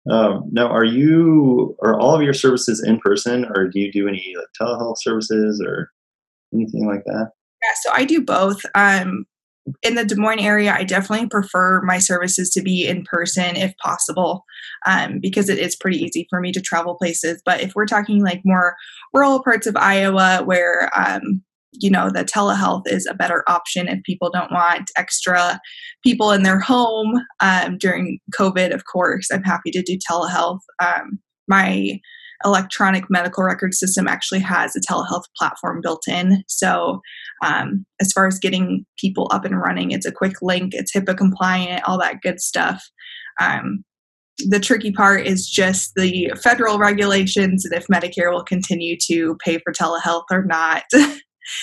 Um, 0.09 0.49
now, 0.51 0.67
are 0.67 0.85
you 0.85 1.75
are 1.83 1.99
all 1.99 2.15
of 2.15 2.23
your 2.23 2.33
services 2.33 2.83
in 2.83 2.99
person, 2.99 3.45
or 3.55 3.67
do 3.67 3.79
you 3.79 3.91
do 3.91 4.07
any 4.07 4.33
like 4.35 4.47
telehealth 4.59 4.95
services 4.99 5.63
or 5.65 5.91
anything 6.53 6.87
like 6.87 7.03
that? 7.05 7.31
Yeah, 7.61 7.73
so 7.81 7.91
I 7.93 8.05
do 8.05 8.21
both. 8.21 8.61
Um, 8.73 9.25
in 9.83 9.95
the 9.95 10.05
Des 10.05 10.15
Moines 10.15 10.39
area, 10.39 10.73
I 10.73 10.83
definitely 10.83 11.27
prefer 11.27 11.81
my 11.81 11.99
services 11.99 12.49
to 12.51 12.61
be 12.61 12.87
in 12.87 13.03
person 13.03 13.55
if 13.55 13.75
possible, 13.77 14.43
um, 14.85 15.19
because 15.19 15.49
it 15.49 15.59
is 15.59 15.75
pretty 15.75 15.97
easy 15.97 16.27
for 16.29 16.39
me 16.39 16.51
to 16.51 16.61
travel 16.61 16.95
places. 16.95 17.41
But 17.45 17.61
if 17.61 17.73
we're 17.75 17.85
talking 17.85 18.23
like 18.23 18.41
more 18.43 18.75
rural 19.13 19.43
parts 19.43 19.67
of 19.67 19.75
Iowa 19.75 20.41
where 20.43 20.89
um, 20.97 21.43
you 21.73 21.89
know 21.89 22.09
the 22.09 22.25
telehealth 22.25 22.87
is 22.87 23.07
a 23.07 23.13
better 23.13 23.43
option 23.47 23.87
if 23.87 24.03
people 24.03 24.29
don't 24.29 24.51
want 24.51 24.91
extra 24.97 25.59
people 26.03 26.31
in 26.31 26.43
their 26.43 26.59
home 26.59 27.23
um, 27.39 27.77
during 27.77 28.19
covid 28.37 28.73
of 28.73 28.83
course 28.91 29.29
i'm 29.31 29.43
happy 29.43 29.71
to 29.71 29.81
do 29.81 29.97
telehealth 29.97 30.59
um, 30.83 31.17
my 31.47 31.99
electronic 32.45 33.05
medical 33.09 33.43
record 33.43 33.73
system 33.73 34.07
actually 34.07 34.39
has 34.39 34.75
a 34.75 34.81
telehealth 34.81 35.25
platform 35.37 35.81
built 35.81 36.07
in 36.07 36.43
so 36.47 37.01
um, 37.43 37.85
as 37.99 38.11
far 38.11 38.27
as 38.27 38.39
getting 38.39 38.85
people 38.97 39.27
up 39.31 39.45
and 39.45 39.59
running 39.59 39.91
it's 39.91 40.05
a 40.05 40.11
quick 40.11 40.41
link 40.41 40.73
it's 40.73 40.95
hipaa 40.95 41.17
compliant 41.17 41.83
all 41.87 41.99
that 41.99 42.21
good 42.21 42.39
stuff 42.39 42.83
um, 43.39 43.83
the 44.49 44.59
tricky 44.59 44.91
part 44.91 45.25
is 45.27 45.47
just 45.47 45.91
the 45.95 46.31
federal 46.41 46.79
regulations 46.79 47.65
and 47.65 47.73
if 47.73 47.85
medicare 47.87 48.31
will 48.31 48.43
continue 48.43 48.97
to 48.97 49.37
pay 49.43 49.59
for 49.59 49.73
telehealth 49.73 50.25
or 50.31 50.43
not 50.43 50.83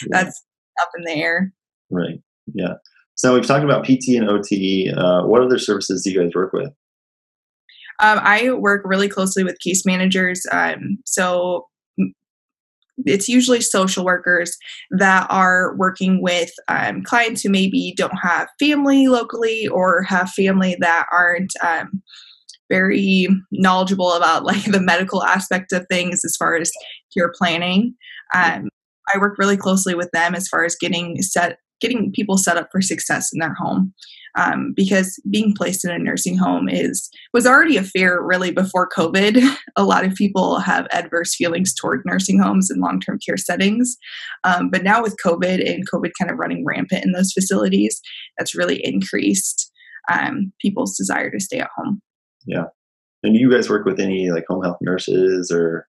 that's 0.09 0.45
up 0.81 0.91
in 0.97 1.05
the 1.05 1.21
air. 1.21 1.53
Right. 1.91 2.21
Yeah. 2.55 2.75
So 3.15 3.35
we've 3.35 3.47
talked 3.47 3.65
about 3.65 3.85
PT 3.85 4.17
and 4.17 4.29
OT. 4.29 4.93
Uh, 4.97 5.25
what 5.25 5.43
other 5.43 5.59
services 5.59 6.03
do 6.03 6.11
you 6.11 6.21
guys 6.21 6.31
work 6.35 6.53
with? 6.53 6.73
Um, 8.01 8.21
I 8.23 8.53
work 8.53 8.83
really 8.85 9.09
closely 9.09 9.45
with 9.45 9.59
case 9.61 9.85
managers. 9.85 10.45
Um, 10.53 10.99
so 11.05 11.67
it's 13.07 13.29
usually 13.29 13.61
social 13.61 14.05
workers 14.05 14.57
that 14.91 15.27
are 15.31 15.77
working 15.77 16.21
with 16.21 16.51
um, 16.69 17.03
clients 17.03 17.43
who 17.43 17.51
maybe 17.51 17.95
don't 17.97 18.19
have 18.21 18.49
family 18.59 19.09
locally 19.09 19.69
or 19.69 20.03
have 20.03 20.31
family 20.31 20.77
that 20.81 21.07
aren't 21.13 21.53
um, 21.65 22.03
very 22.69 23.29
knowledgeable 23.53 24.13
about 24.13 24.45
like 24.45 24.65
the 24.65 24.81
medical 24.81 25.23
aspect 25.23 25.73
of 25.73 25.87
things 25.89 26.25
as 26.25 26.37
far 26.37 26.57
as 26.57 26.71
care 27.17 27.33
planning. 27.37 27.95
Um, 28.35 28.69
I 29.15 29.19
work 29.19 29.39
really 29.39 29.57
closely 29.57 29.95
with 29.95 30.11
them 30.13 30.35
as 30.35 30.49
far 30.49 30.65
as 30.65 30.77
getting 30.77 31.21
set 31.23 31.59
getting 31.81 32.11
people 32.13 32.37
set 32.37 32.57
up 32.57 32.69
for 32.73 32.83
success 32.83 33.31
in 33.33 33.39
their 33.39 33.55
home 33.55 33.95
um, 34.39 34.73
because 34.75 35.21
being 35.31 35.53
placed 35.55 35.85
in 35.85 35.91
a 35.91 35.99
nursing 35.99 36.39
home 36.39 36.69
is 36.69 37.11
was 37.35 37.47
already 37.47 37.77
a 37.77 37.83
fear 37.83 38.23
really 38.23 38.53
before 38.53 38.89
covid. 38.89 39.43
A 39.77 39.85
lot 39.85 40.05
of 40.05 40.15
people 40.15 40.59
have 40.61 40.87
adverse 40.93 41.35
feelings 41.35 41.75
toward 41.75 42.03
nursing 42.05 42.41
homes 42.41 42.71
and 42.71 42.81
long-term 42.81 43.19
care 43.25 43.37
settings. 43.37 43.97
Um, 44.45 44.71
but 44.71 44.83
now 44.83 45.03
with 45.03 45.17
covid 45.25 45.69
and 45.69 45.89
covid 45.91 46.13
kind 46.19 46.31
of 46.31 46.39
running 46.39 46.65
rampant 46.65 47.05
in 47.05 47.13
those 47.13 47.33
facilities 47.33 48.01
that's 48.39 48.55
really 48.55 48.85
increased 48.85 49.71
um, 50.11 50.53
people's 50.61 50.97
desire 50.97 51.31
to 51.31 51.41
stay 51.41 51.59
at 51.59 51.71
home. 51.77 52.01
Yeah. 52.47 52.67
And 53.23 53.35
do 53.35 53.41
you 53.41 53.51
guys 53.51 53.69
work 53.69 53.85
with 53.85 53.99
any 54.01 54.31
like 54.31 54.45
home 54.49 54.63
health 54.63 54.79
nurses 54.81 55.51
or? 55.53 55.87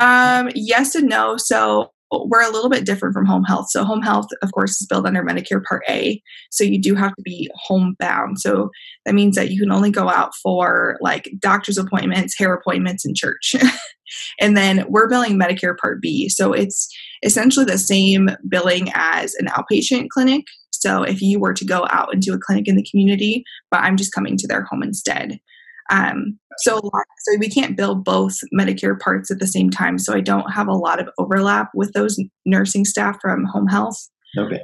Um, 0.00 0.50
yes 0.54 0.94
and 0.94 1.08
no. 1.08 1.36
So 1.36 1.91
we're 2.12 2.42
a 2.42 2.52
little 2.52 2.70
bit 2.70 2.84
different 2.84 3.14
from 3.14 3.26
home 3.26 3.44
health. 3.44 3.70
So 3.70 3.84
home 3.84 4.02
health, 4.02 4.26
of 4.42 4.52
course, 4.52 4.80
is 4.80 4.86
billed 4.86 5.06
under 5.06 5.22
Medicare 5.22 5.62
Part 5.64 5.82
A. 5.88 6.22
So 6.50 6.64
you 6.64 6.80
do 6.80 6.94
have 6.94 7.14
to 7.14 7.22
be 7.22 7.50
homebound. 7.54 8.38
So 8.40 8.70
that 9.06 9.14
means 9.14 9.36
that 9.36 9.50
you 9.50 9.60
can 9.60 9.72
only 9.72 9.90
go 9.90 10.08
out 10.08 10.34
for 10.42 10.98
like 11.00 11.30
doctor's 11.38 11.78
appointments, 11.78 12.38
hair 12.38 12.52
appointments, 12.52 13.04
and 13.04 13.16
church. 13.16 13.54
and 14.40 14.56
then 14.56 14.84
we're 14.88 15.08
billing 15.08 15.38
Medicare 15.38 15.76
Part 15.76 16.00
B. 16.02 16.28
So 16.28 16.52
it's 16.52 16.88
essentially 17.22 17.64
the 17.64 17.78
same 17.78 18.30
billing 18.48 18.88
as 18.94 19.34
an 19.36 19.46
outpatient 19.46 20.08
clinic. 20.10 20.44
So 20.70 21.02
if 21.04 21.22
you 21.22 21.38
were 21.38 21.54
to 21.54 21.64
go 21.64 21.86
out 21.90 22.12
into 22.12 22.32
a 22.32 22.38
clinic 22.38 22.66
in 22.66 22.76
the 22.76 22.86
community, 22.90 23.44
but 23.70 23.80
I'm 23.80 23.96
just 23.96 24.12
coming 24.12 24.36
to 24.36 24.48
their 24.48 24.64
home 24.64 24.82
instead. 24.82 25.38
Um, 25.92 26.38
so, 26.58 26.80
so 26.80 27.36
we 27.38 27.48
can't 27.48 27.76
bill 27.76 27.94
both 27.94 28.38
Medicare 28.52 28.98
parts 28.98 29.30
at 29.30 29.38
the 29.38 29.46
same 29.46 29.70
time. 29.70 29.98
So 29.98 30.14
I 30.14 30.20
don't 30.20 30.50
have 30.52 30.68
a 30.68 30.74
lot 30.74 31.00
of 31.00 31.08
overlap 31.18 31.70
with 31.74 31.92
those 31.92 32.18
nursing 32.46 32.84
staff 32.84 33.18
from 33.20 33.44
home 33.44 33.66
health. 33.66 34.08
Okay. 34.36 34.60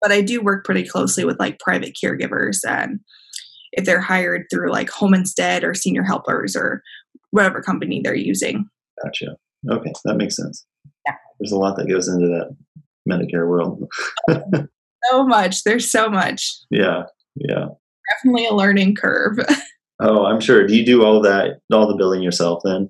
But 0.00 0.12
I 0.12 0.22
do 0.22 0.40
work 0.40 0.64
pretty 0.64 0.86
closely 0.86 1.24
with 1.24 1.38
like 1.38 1.58
private 1.58 1.96
caregivers 2.02 2.58
and 2.66 3.00
if 3.72 3.84
they're 3.84 4.00
hired 4.00 4.46
through 4.50 4.70
like 4.70 4.90
Home 4.90 5.14
Instead 5.14 5.62
or 5.62 5.74
Senior 5.74 6.02
Helpers 6.02 6.56
or 6.56 6.82
whatever 7.30 7.62
company 7.62 8.00
they're 8.02 8.14
using. 8.14 8.68
Gotcha. 9.02 9.36
Okay, 9.70 9.92
that 10.04 10.16
makes 10.16 10.36
sense. 10.36 10.64
Yeah. 11.06 11.14
There's 11.38 11.52
a 11.52 11.58
lot 11.58 11.76
that 11.76 11.88
goes 11.88 12.08
into 12.08 12.26
that 12.28 12.56
Medicare 13.08 13.48
world. 13.48 13.84
so 15.10 15.26
much. 15.26 15.64
There's 15.64 15.90
so 15.90 16.08
much. 16.08 16.50
Yeah. 16.70 17.04
Yeah. 17.36 17.66
Definitely 18.16 18.46
a 18.46 18.54
learning 18.54 18.96
curve. 18.96 19.38
Oh, 20.00 20.24
I'm 20.24 20.40
sure. 20.40 20.66
Do 20.66 20.74
you 20.74 20.84
do 20.84 21.04
all 21.04 21.20
that, 21.22 21.60
all 21.72 21.86
the 21.86 21.96
billing 21.96 22.22
yourself 22.22 22.62
then? 22.64 22.88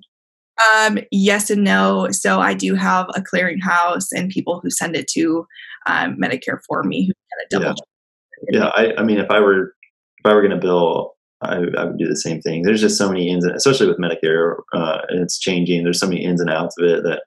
Um, 0.77 0.99
yes 1.11 1.49
and 1.49 1.63
no. 1.63 2.07
So 2.11 2.39
I 2.39 2.53
do 2.53 2.75
have 2.75 3.07
a 3.15 3.21
clearinghouse 3.21 4.07
and 4.15 4.29
people 4.29 4.59
who 4.61 4.69
send 4.69 4.95
it 4.95 5.07
to 5.09 5.45
um, 5.87 6.17
Medicare 6.17 6.59
for 6.67 6.83
me 6.83 7.07
who 7.07 7.13
kind 7.13 7.65
of 7.65 7.75
double. 7.75 7.85
Yeah, 8.49 8.59
yeah 8.59 8.67
I, 8.75 9.01
I 9.01 9.03
mean, 9.03 9.17
if 9.17 9.29
I 9.29 9.39
were 9.39 9.73
if 10.23 10.25
I 10.25 10.33
were 10.33 10.41
going 10.41 10.51
to 10.51 10.57
bill, 10.57 11.15
I, 11.41 11.55
I, 11.55 11.85
would 11.85 11.97
do 11.97 12.07
the 12.07 12.15
same 12.15 12.41
thing. 12.41 12.61
There's 12.61 12.81
just 12.81 12.97
so 12.97 13.09
many 13.09 13.29
ins, 13.29 13.43
and, 13.43 13.55
especially 13.55 13.87
with 13.87 13.97
Medicare, 13.97 14.57
uh, 14.73 14.99
and 15.09 15.19
it's 15.19 15.39
changing. 15.39 15.83
There's 15.83 15.99
so 15.99 16.07
many 16.07 16.23
ins 16.23 16.39
and 16.39 16.49
outs 16.51 16.75
of 16.77 16.87
it 16.87 17.03
that 17.03 17.23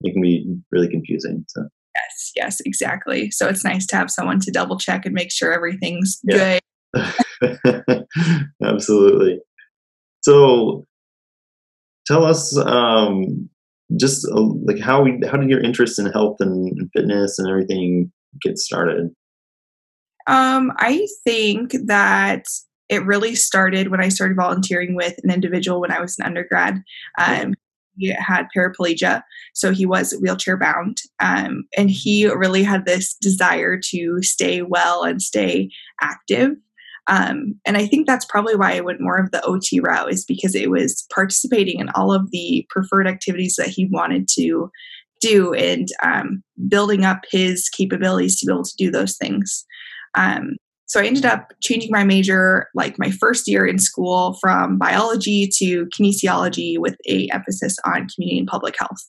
it 0.00 0.12
can 0.12 0.22
be 0.22 0.46
really 0.70 0.88
confusing. 0.88 1.44
So. 1.48 1.68
Yes, 1.94 2.32
yes, 2.34 2.60
exactly. 2.64 3.30
So 3.30 3.48
it's 3.48 3.64
nice 3.64 3.84
to 3.88 3.96
have 3.96 4.10
someone 4.10 4.40
to 4.40 4.50
double 4.50 4.78
check 4.78 5.04
and 5.04 5.14
make 5.14 5.30
sure 5.30 5.52
everything's 5.52 6.18
yeah. 6.24 6.36
good 6.36 6.62
Absolutely. 8.62 9.40
So, 10.22 10.86
tell 12.06 12.24
us 12.24 12.56
um, 12.58 13.48
just 13.98 14.26
uh, 14.30 14.40
like 14.64 14.78
how 14.78 15.02
we, 15.02 15.20
how 15.30 15.36
did 15.36 15.50
your 15.50 15.60
interest 15.60 15.98
in 15.98 16.06
health 16.06 16.36
and 16.40 16.90
fitness 16.94 17.38
and 17.38 17.48
everything 17.48 18.12
get 18.40 18.58
started? 18.58 19.10
Um, 20.26 20.72
I 20.76 21.06
think 21.24 21.74
that 21.86 22.44
it 22.88 23.04
really 23.04 23.34
started 23.34 23.90
when 23.90 24.02
I 24.02 24.08
started 24.08 24.36
volunteering 24.36 24.94
with 24.94 25.18
an 25.24 25.30
individual 25.30 25.80
when 25.80 25.90
I 25.90 26.00
was 26.00 26.16
an 26.18 26.26
undergrad. 26.26 26.82
Um, 27.18 27.54
he 27.96 28.08
had 28.08 28.46
paraplegia, 28.56 29.22
so 29.54 29.70
he 29.70 29.86
was 29.86 30.14
wheelchair 30.20 30.56
bound. 30.56 30.98
Um, 31.20 31.64
and 31.76 31.90
he 31.90 32.26
really 32.26 32.62
had 32.62 32.86
this 32.86 33.14
desire 33.14 33.78
to 33.90 34.22
stay 34.22 34.62
well 34.62 35.02
and 35.02 35.20
stay 35.20 35.70
active. 36.00 36.52
Um, 37.08 37.60
and 37.66 37.76
I 37.76 37.86
think 37.86 38.06
that's 38.06 38.24
probably 38.24 38.54
why 38.54 38.74
I 38.74 38.80
went 38.80 39.00
more 39.00 39.18
of 39.18 39.30
the 39.32 39.44
OT 39.44 39.80
route, 39.80 40.12
is 40.12 40.24
because 40.24 40.54
it 40.54 40.70
was 40.70 41.06
participating 41.12 41.80
in 41.80 41.88
all 41.90 42.12
of 42.12 42.30
the 42.30 42.66
preferred 42.70 43.08
activities 43.08 43.56
that 43.56 43.68
he 43.68 43.88
wanted 43.90 44.28
to 44.38 44.70
do 45.20 45.52
and 45.54 45.88
um, 46.02 46.42
building 46.68 47.04
up 47.04 47.20
his 47.30 47.68
capabilities 47.68 48.38
to 48.38 48.46
be 48.46 48.52
able 48.52 48.64
to 48.64 48.76
do 48.76 48.90
those 48.90 49.16
things. 49.16 49.64
Um, 50.14 50.56
so 50.86 51.00
I 51.00 51.06
ended 51.06 51.24
up 51.24 51.54
changing 51.62 51.90
my 51.90 52.04
major 52.04 52.68
like 52.74 52.98
my 52.98 53.10
first 53.10 53.48
year 53.48 53.64
in 53.64 53.78
school 53.78 54.36
from 54.40 54.76
biology 54.76 55.48
to 55.56 55.86
kinesiology 55.86 56.78
with 56.78 56.96
a 57.08 57.28
emphasis 57.32 57.78
on 57.86 58.08
community 58.14 58.38
and 58.38 58.46
public 58.46 58.74
health. 58.78 59.08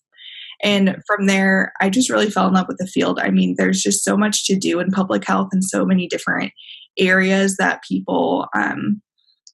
And 0.61 0.95
from 1.05 1.25
there, 1.25 1.73
I 1.81 1.89
just 1.89 2.09
really 2.09 2.29
fell 2.29 2.47
in 2.47 2.53
love 2.53 2.67
with 2.69 2.77
the 2.77 2.87
field. 2.87 3.19
I 3.19 3.31
mean, 3.31 3.55
there's 3.57 3.81
just 3.81 4.05
so 4.05 4.15
much 4.15 4.45
to 4.45 4.55
do 4.55 4.79
in 4.79 4.91
public 4.91 5.25
health 5.25 5.49
and 5.51 5.61
so 5.63 5.85
many 5.85 6.07
different 6.07 6.53
areas 6.97 7.57
that 7.57 7.83
people 7.87 8.47
um, 8.55 9.01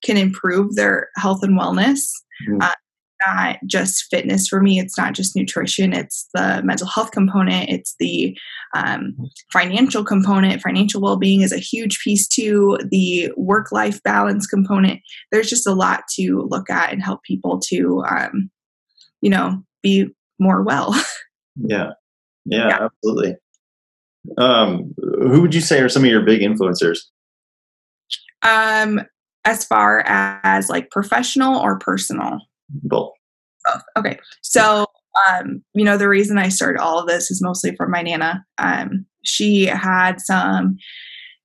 can 0.04 0.18
improve 0.18 0.76
their 0.76 1.10
health 1.18 1.44
and 1.44 1.60
wellness. 1.60 2.10
Mm-hmm. 2.48 2.62
Uh, 2.62 2.74
not 3.28 3.58
just 3.66 4.06
fitness 4.10 4.48
for 4.48 4.62
me. 4.62 4.80
It's 4.80 4.98
not 4.98 5.14
just 5.14 5.36
nutrition. 5.36 5.94
It's 5.94 6.28
the 6.34 6.62
mental 6.64 6.88
health 6.88 7.12
component. 7.12 7.70
It's 7.70 7.96
the 8.00 8.38
um, 8.76 9.16
financial 9.52 10.04
component. 10.04 10.62
Financial 10.62 11.02
well 11.02 11.18
being 11.18 11.42
is 11.42 11.52
a 11.52 11.58
huge 11.58 12.00
piece 12.02 12.28
too. 12.28 12.78
The 12.92 13.32
work 13.36 13.72
life 13.72 14.02
balance 14.04 14.48
component. 14.48 15.02
There's 15.32 15.50
just 15.50 15.68
a 15.68 15.74
lot 15.74 16.04
to 16.16 16.48
look 16.50 16.70
at 16.70 16.94
and 16.94 17.04
help 17.04 17.24
people 17.24 17.60
to, 17.68 18.04
um, 18.10 18.50
you 19.22 19.30
know, 19.30 19.64
be 19.84 20.08
more 20.40 20.64
well. 20.64 20.96
Yeah. 21.62 21.90
Yeah, 22.46 22.68
yeah. 22.68 22.86
absolutely. 22.86 23.36
Um, 24.38 24.94
who 24.98 25.42
would 25.42 25.54
you 25.54 25.60
say 25.60 25.82
are 25.82 25.90
some 25.90 26.06
of 26.06 26.10
your 26.10 26.24
big 26.24 26.40
influencers? 26.40 27.00
Um, 28.42 29.02
as 29.46 29.66
far 29.66 30.04
as 30.06 30.70
like 30.70 30.92
professional 30.92 31.60
or 31.60 31.80
personal? 31.80 32.40
Both. 32.70 33.14
Both. 33.66 33.82
Okay. 33.98 34.20
So, 34.42 34.86
um, 35.30 35.64
you 35.74 35.84
know, 35.84 35.98
the 35.98 36.10
reason 36.10 36.38
I 36.38 36.50
started 36.50 36.82
all 36.82 37.00
of 37.00 37.08
this 37.08 37.32
is 37.32 37.42
mostly 37.42 37.76
for 37.76 37.88
my 37.88 38.02
nana. 38.02 38.46
Um, 38.58 39.06
she 39.24 39.66
had 39.66 40.22
some 40.22 40.78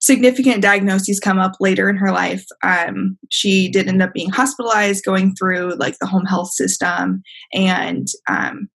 significant 0.01 0.61
diagnoses 0.61 1.19
come 1.19 1.39
up 1.39 1.53
later 1.61 1.89
in 1.89 1.97
her 1.97 2.13
life. 2.13 2.45
Um, 2.63 3.19
she 3.31 3.71
did 3.71 3.89
end 3.89 4.03
up 4.03 4.13
being 4.13 4.31
hospitalized, 4.31 5.05
going 5.05 5.35
through 5.35 5.77
like 5.77 5.97
the 5.99 6.07
home 6.07 6.27
health 6.27 6.51
system, 6.51 7.23
and 7.53 8.07
um, 8.29 8.69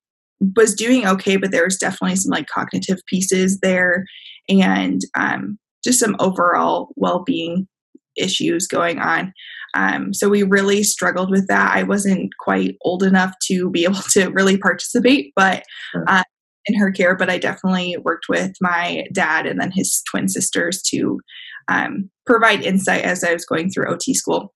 was 0.56 0.74
doing 0.74 1.06
okay, 1.08 1.38
but 1.38 1.52
there 1.52 1.66
was 1.66 1.78
definitely 1.78 2.16
some 2.16 2.32
like 2.32 2.48
cognitive 2.48 3.00
pieces 3.08 3.60
there, 3.60 4.06
and 4.50 5.02
um, 5.16 5.60
just 5.84 6.00
some 6.00 6.16
overall 6.20 6.90
well-being 6.96 7.68
issues 8.20 8.68
going 8.68 9.00
on. 9.00 9.34
Um, 9.74 10.14
so 10.14 10.30
we 10.30 10.44
really 10.44 10.84
struggled 10.84 11.30
with 11.30 11.48
that. 11.48 11.76
I 11.76 11.84
wasn't 11.84 12.32
quite 12.40 12.76
old 12.82 13.04
enough 13.04 13.34
to 13.48 13.70
be 13.70 13.84
able 13.86 14.02
to 14.12 14.30
really 14.30 14.58
participate, 14.58 15.34
but 15.36 15.64
uh, 16.08 16.24
in 16.66 16.76
her 16.76 16.92
care. 16.92 17.16
But 17.16 17.30
I 17.30 17.38
definitely 17.38 17.98
worked 17.98 18.26
with 18.30 18.54
my 18.62 19.06
dad 19.14 19.46
and 19.46 19.60
then 19.60 19.72
his 19.72 20.02
twin 20.10 20.28
sisters 20.28 20.82
to 20.88 21.20
um, 21.68 22.10
provide 22.26 22.64
insight 22.64 23.04
as 23.04 23.24
I 23.24 23.34
was 23.34 23.46
going 23.46 23.70
through 23.70 23.90
OT 23.90 24.14
school. 24.14 24.54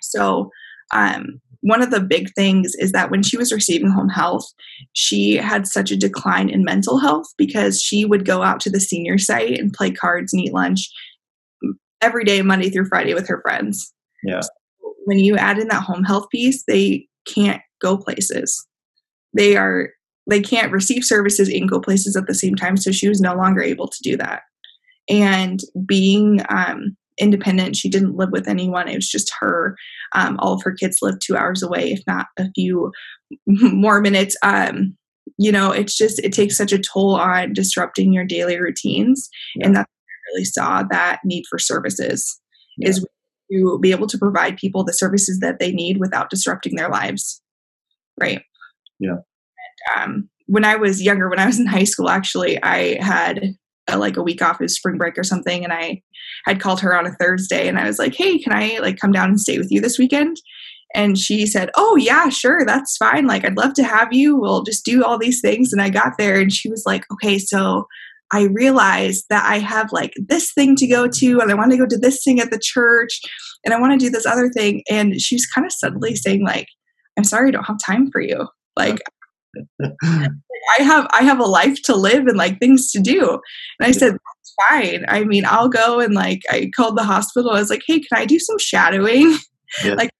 So 0.00 0.50
um, 0.92 1.40
one 1.64 1.82
of 1.82 1.90
the 1.90 2.00
big 2.00 2.30
things 2.34 2.74
is 2.74 2.92
that 2.92 3.10
when 3.10 3.22
she 3.22 3.38
was 3.38 3.50
receiving 3.50 3.90
home 3.90 4.10
health, 4.10 4.46
she 4.92 5.36
had 5.36 5.66
such 5.66 5.90
a 5.90 5.96
decline 5.96 6.50
in 6.50 6.62
mental 6.62 6.98
health 6.98 7.26
because 7.38 7.80
she 7.80 8.04
would 8.04 8.26
go 8.26 8.42
out 8.42 8.60
to 8.60 8.70
the 8.70 8.80
senior 8.80 9.16
site 9.16 9.58
and 9.58 9.72
play 9.72 9.90
cards 9.90 10.32
and 10.34 10.42
eat 10.42 10.52
lunch 10.52 10.90
every 12.04 12.24
day, 12.24 12.42
Monday 12.42 12.70
through 12.70 12.86
Friday, 12.86 13.14
with 13.14 13.26
her 13.28 13.40
friends. 13.40 13.92
Yeah. 14.22 14.40
when 15.04 15.18
you 15.18 15.36
add 15.36 15.58
in 15.58 15.68
that 15.68 15.82
home 15.82 16.04
health 16.04 16.28
piece, 16.30 16.64
they 16.66 17.06
can't 17.26 17.60
go 17.80 17.96
places. 17.96 18.66
They 19.34 19.56
are 19.56 19.90
they 20.26 20.40
can't 20.40 20.72
receive 20.72 21.04
services 21.04 21.48
and 21.48 21.68
go 21.68 21.80
places 21.80 22.16
at 22.16 22.26
the 22.26 22.34
same 22.34 22.54
time. 22.54 22.76
So 22.76 22.90
she 22.90 23.08
was 23.08 23.20
no 23.20 23.34
longer 23.34 23.62
able 23.62 23.88
to 23.88 24.02
do 24.02 24.16
that. 24.16 24.42
And 25.10 25.60
being 25.86 26.40
um, 26.48 26.96
independent, 27.18 27.76
she 27.76 27.90
didn't 27.90 28.16
live 28.16 28.30
with 28.30 28.48
anyone. 28.48 28.88
It 28.88 28.94
was 28.94 29.08
just 29.08 29.30
her. 29.40 29.76
Um, 30.14 30.36
all 30.38 30.54
of 30.54 30.62
her 30.62 30.72
kids 30.72 30.98
lived 31.02 31.20
two 31.22 31.36
hours 31.36 31.62
away, 31.62 31.92
if 31.92 32.00
not 32.06 32.28
a 32.38 32.50
few 32.54 32.90
more 33.46 34.00
minutes. 34.00 34.36
Um, 34.42 34.96
you 35.38 35.50
know, 35.52 35.72
it's 35.72 35.96
just 35.96 36.18
it 36.20 36.32
takes 36.32 36.56
such 36.56 36.72
a 36.72 36.78
toll 36.78 37.16
on 37.16 37.52
disrupting 37.52 38.12
your 38.12 38.24
daily 38.24 38.58
routines, 38.58 39.28
yeah. 39.56 39.66
and 39.66 39.76
that's 39.76 39.90
really 40.32 40.44
saw 40.44 40.82
that 40.90 41.20
need 41.24 41.44
for 41.48 41.58
services 41.58 42.40
yeah. 42.78 42.90
is 42.90 43.06
to 43.52 43.78
be 43.80 43.90
able 43.90 44.06
to 44.06 44.18
provide 44.18 44.56
people 44.56 44.84
the 44.84 44.92
services 44.92 45.38
that 45.40 45.58
they 45.58 45.70
need 45.70 45.98
without 45.98 46.30
disrupting 46.30 46.76
their 46.76 46.88
lives 46.88 47.42
right? 48.20 48.42
Yeah. 48.98 49.16
And, 49.96 50.02
um, 50.02 50.30
when 50.46 50.64
i 50.64 50.76
was 50.76 51.02
younger 51.02 51.28
when 51.30 51.38
i 51.38 51.46
was 51.46 51.58
in 51.58 51.66
high 51.66 51.84
school 51.84 52.10
actually 52.10 52.62
i 52.62 53.02
had 53.02 53.54
a, 53.88 53.96
like 53.98 54.16
a 54.16 54.22
week 54.22 54.42
off 54.42 54.60
of 54.60 54.70
spring 54.70 54.98
break 54.98 55.16
or 55.18 55.24
something 55.24 55.64
and 55.64 55.72
i 55.72 56.00
had 56.44 56.60
called 56.60 56.80
her 56.80 56.94
on 56.94 57.06
a 57.06 57.14
thursday 57.14 57.66
and 57.66 57.78
i 57.78 57.86
was 57.86 57.98
like 57.98 58.14
hey 58.14 58.38
can 58.38 58.52
i 58.52 58.78
like 58.80 58.98
come 58.98 59.12
down 59.12 59.30
and 59.30 59.40
stay 59.40 59.58
with 59.58 59.70
you 59.70 59.80
this 59.80 59.98
weekend? 59.98 60.36
And 60.94 61.18
she 61.18 61.46
said 61.46 61.70
oh 61.76 61.96
yeah 61.96 62.28
sure 62.28 62.64
that's 62.64 62.96
fine 62.96 63.26
like 63.26 63.44
i'd 63.44 63.56
love 63.56 63.74
to 63.74 63.82
have 63.82 64.12
you 64.12 64.36
we'll 64.36 64.62
just 64.62 64.84
do 64.84 65.02
all 65.02 65.18
these 65.18 65.40
things 65.40 65.72
and 65.72 65.82
i 65.82 65.88
got 65.88 66.18
there 66.18 66.38
and 66.38 66.52
she 66.52 66.68
was 66.68 66.84
like 66.86 67.04
okay 67.10 67.36
so 67.36 67.88
I 68.32 68.44
realized 68.44 69.26
that 69.30 69.44
I 69.44 69.58
have 69.58 69.92
like 69.92 70.12
this 70.16 70.52
thing 70.52 70.76
to 70.76 70.86
go 70.86 71.08
to, 71.08 71.40
and 71.40 71.50
I 71.50 71.54
want 71.54 71.70
to 71.72 71.78
go 71.78 71.86
to 71.86 71.98
this 71.98 72.22
thing 72.22 72.40
at 72.40 72.50
the 72.50 72.60
church, 72.60 73.20
and 73.64 73.72
I 73.72 73.80
want 73.80 73.98
to 73.98 74.04
do 74.04 74.10
this 74.10 74.26
other 74.26 74.48
thing. 74.48 74.82
And 74.90 75.20
she's 75.20 75.46
kind 75.46 75.66
of 75.66 75.72
suddenly 75.72 76.16
saying, 76.16 76.44
like, 76.44 76.66
I'm 77.16 77.24
sorry, 77.24 77.48
I 77.48 77.52
don't 77.52 77.64
have 77.64 77.78
time 77.84 78.10
for 78.10 78.20
you. 78.20 78.48
Like, 78.76 78.98
I 79.82 80.82
have 80.82 81.06
I 81.10 81.22
have 81.22 81.38
a 81.38 81.44
life 81.44 81.80
to 81.82 81.96
live 81.96 82.26
and 82.26 82.36
like 82.36 82.58
things 82.58 82.90
to 82.92 83.00
do. 83.00 83.40
And 83.78 83.88
I 83.88 83.90
said, 83.92 84.12
That's 84.12 84.54
fine. 84.68 85.04
I 85.08 85.24
mean, 85.24 85.44
I'll 85.46 85.68
go 85.68 86.00
and 86.00 86.14
like 86.14 86.40
I 86.50 86.70
called 86.74 86.96
the 86.96 87.04
hospital. 87.04 87.50
I 87.50 87.60
was 87.60 87.70
like, 87.70 87.82
Hey, 87.86 88.00
can 88.00 88.18
I 88.18 88.24
do 88.24 88.38
some 88.38 88.58
shadowing? 88.58 89.36
Yeah. 89.82 89.94
like, 89.94 90.10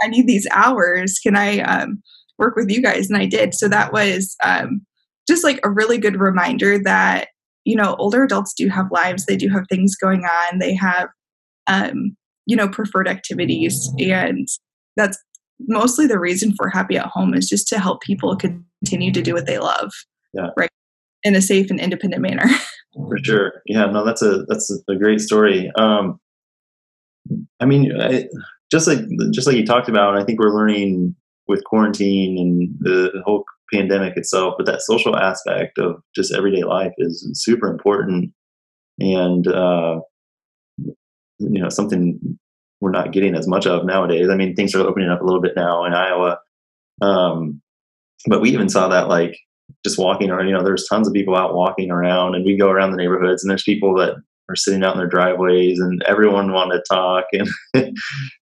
I 0.00 0.08
need 0.08 0.26
these 0.26 0.46
hours. 0.52 1.18
Can 1.22 1.36
I 1.36 1.58
um, 1.60 2.02
work 2.38 2.56
with 2.56 2.70
you 2.70 2.80
guys? 2.80 3.10
And 3.10 3.18
I 3.18 3.26
did. 3.26 3.52
So 3.54 3.68
that 3.68 3.92
was 3.92 4.34
um, 4.42 4.86
just 5.28 5.44
like 5.44 5.60
a 5.64 5.70
really 5.70 5.98
good 5.98 6.18
reminder 6.18 6.78
that 6.84 7.28
you 7.64 7.76
know 7.76 7.94
older 7.98 8.22
adults 8.22 8.52
do 8.54 8.68
have 8.68 8.90
lives 8.90 9.26
they 9.26 9.36
do 9.36 9.48
have 9.48 9.64
things 9.68 9.94
going 9.96 10.24
on 10.24 10.58
they 10.58 10.74
have 10.74 11.08
um, 11.68 12.16
you 12.46 12.56
know 12.56 12.68
preferred 12.68 13.08
activities 13.08 13.90
and 13.98 14.48
that's 14.96 15.18
mostly 15.68 16.06
the 16.06 16.18
reason 16.18 16.54
for 16.54 16.68
happy 16.68 16.96
at 16.96 17.06
home 17.06 17.34
is 17.34 17.48
just 17.48 17.68
to 17.68 17.78
help 17.78 18.02
people 18.02 18.36
continue 18.36 19.12
to 19.12 19.22
do 19.22 19.34
what 19.34 19.46
they 19.46 19.58
love. 19.58 19.92
Yeah. 20.34 20.48
right. 20.56 20.70
In 21.24 21.36
a 21.36 21.42
safe 21.42 21.70
and 21.70 21.80
independent 21.80 22.22
manner. 22.22 22.44
For 22.94 23.18
sure. 23.22 23.62
Yeah 23.66 23.86
no 23.86 24.04
that's 24.04 24.22
a 24.22 24.44
that's 24.48 24.70
a 24.88 24.96
great 24.96 25.20
story. 25.20 25.70
Um 25.76 26.18
i 27.60 27.64
mean 27.64 27.92
I, 28.00 28.26
just 28.70 28.88
like 28.88 28.98
just 29.32 29.46
like 29.46 29.56
you 29.56 29.64
talked 29.64 29.88
about 29.88 30.18
i 30.18 30.24
think 30.24 30.40
we're 30.40 30.52
learning 30.52 31.14
with 31.46 31.62
quarantine 31.62 32.36
and 32.36 32.68
the 32.80 33.22
whole 33.24 33.44
pandemic 33.72 34.16
itself, 34.16 34.54
but 34.56 34.66
that 34.66 34.82
social 34.82 35.16
aspect 35.16 35.78
of 35.78 36.02
just 36.14 36.34
everyday 36.34 36.62
life 36.62 36.92
is 36.98 37.28
super 37.34 37.68
important, 37.68 38.32
and 38.98 39.46
uh, 39.48 40.00
you 40.78 41.60
know 41.60 41.68
something 41.68 42.38
we're 42.80 42.90
not 42.90 43.12
getting 43.12 43.34
as 43.34 43.46
much 43.46 43.66
of 43.66 43.84
nowadays. 43.86 44.28
I 44.28 44.34
mean, 44.34 44.54
things 44.54 44.74
are 44.74 44.80
opening 44.80 45.08
up 45.08 45.20
a 45.20 45.24
little 45.24 45.40
bit 45.40 45.52
now 45.56 45.84
in 45.84 45.94
Iowa, 45.94 46.38
um, 47.00 47.60
but 48.26 48.40
we 48.40 48.50
even 48.50 48.68
saw 48.68 48.88
that 48.88 49.08
like 49.08 49.36
just 49.84 49.98
walking 49.98 50.30
around. 50.30 50.48
You 50.48 50.54
know, 50.54 50.64
there's 50.64 50.86
tons 50.88 51.08
of 51.08 51.14
people 51.14 51.36
out 51.36 51.54
walking 51.54 51.90
around, 51.90 52.34
and 52.34 52.44
we 52.44 52.56
go 52.56 52.70
around 52.70 52.90
the 52.90 52.96
neighborhoods, 52.96 53.42
and 53.42 53.50
there's 53.50 53.62
people 53.62 53.94
that 53.96 54.16
are 54.48 54.56
sitting 54.56 54.82
out 54.82 54.94
in 54.94 54.98
their 54.98 55.08
driveways 55.08 55.78
and 55.78 56.02
everyone 56.06 56.52
wanted 56.52 56.76
to 56.76 56.94
talk 56.94 57.24
and 57.32 57.48
it 57.74 57.94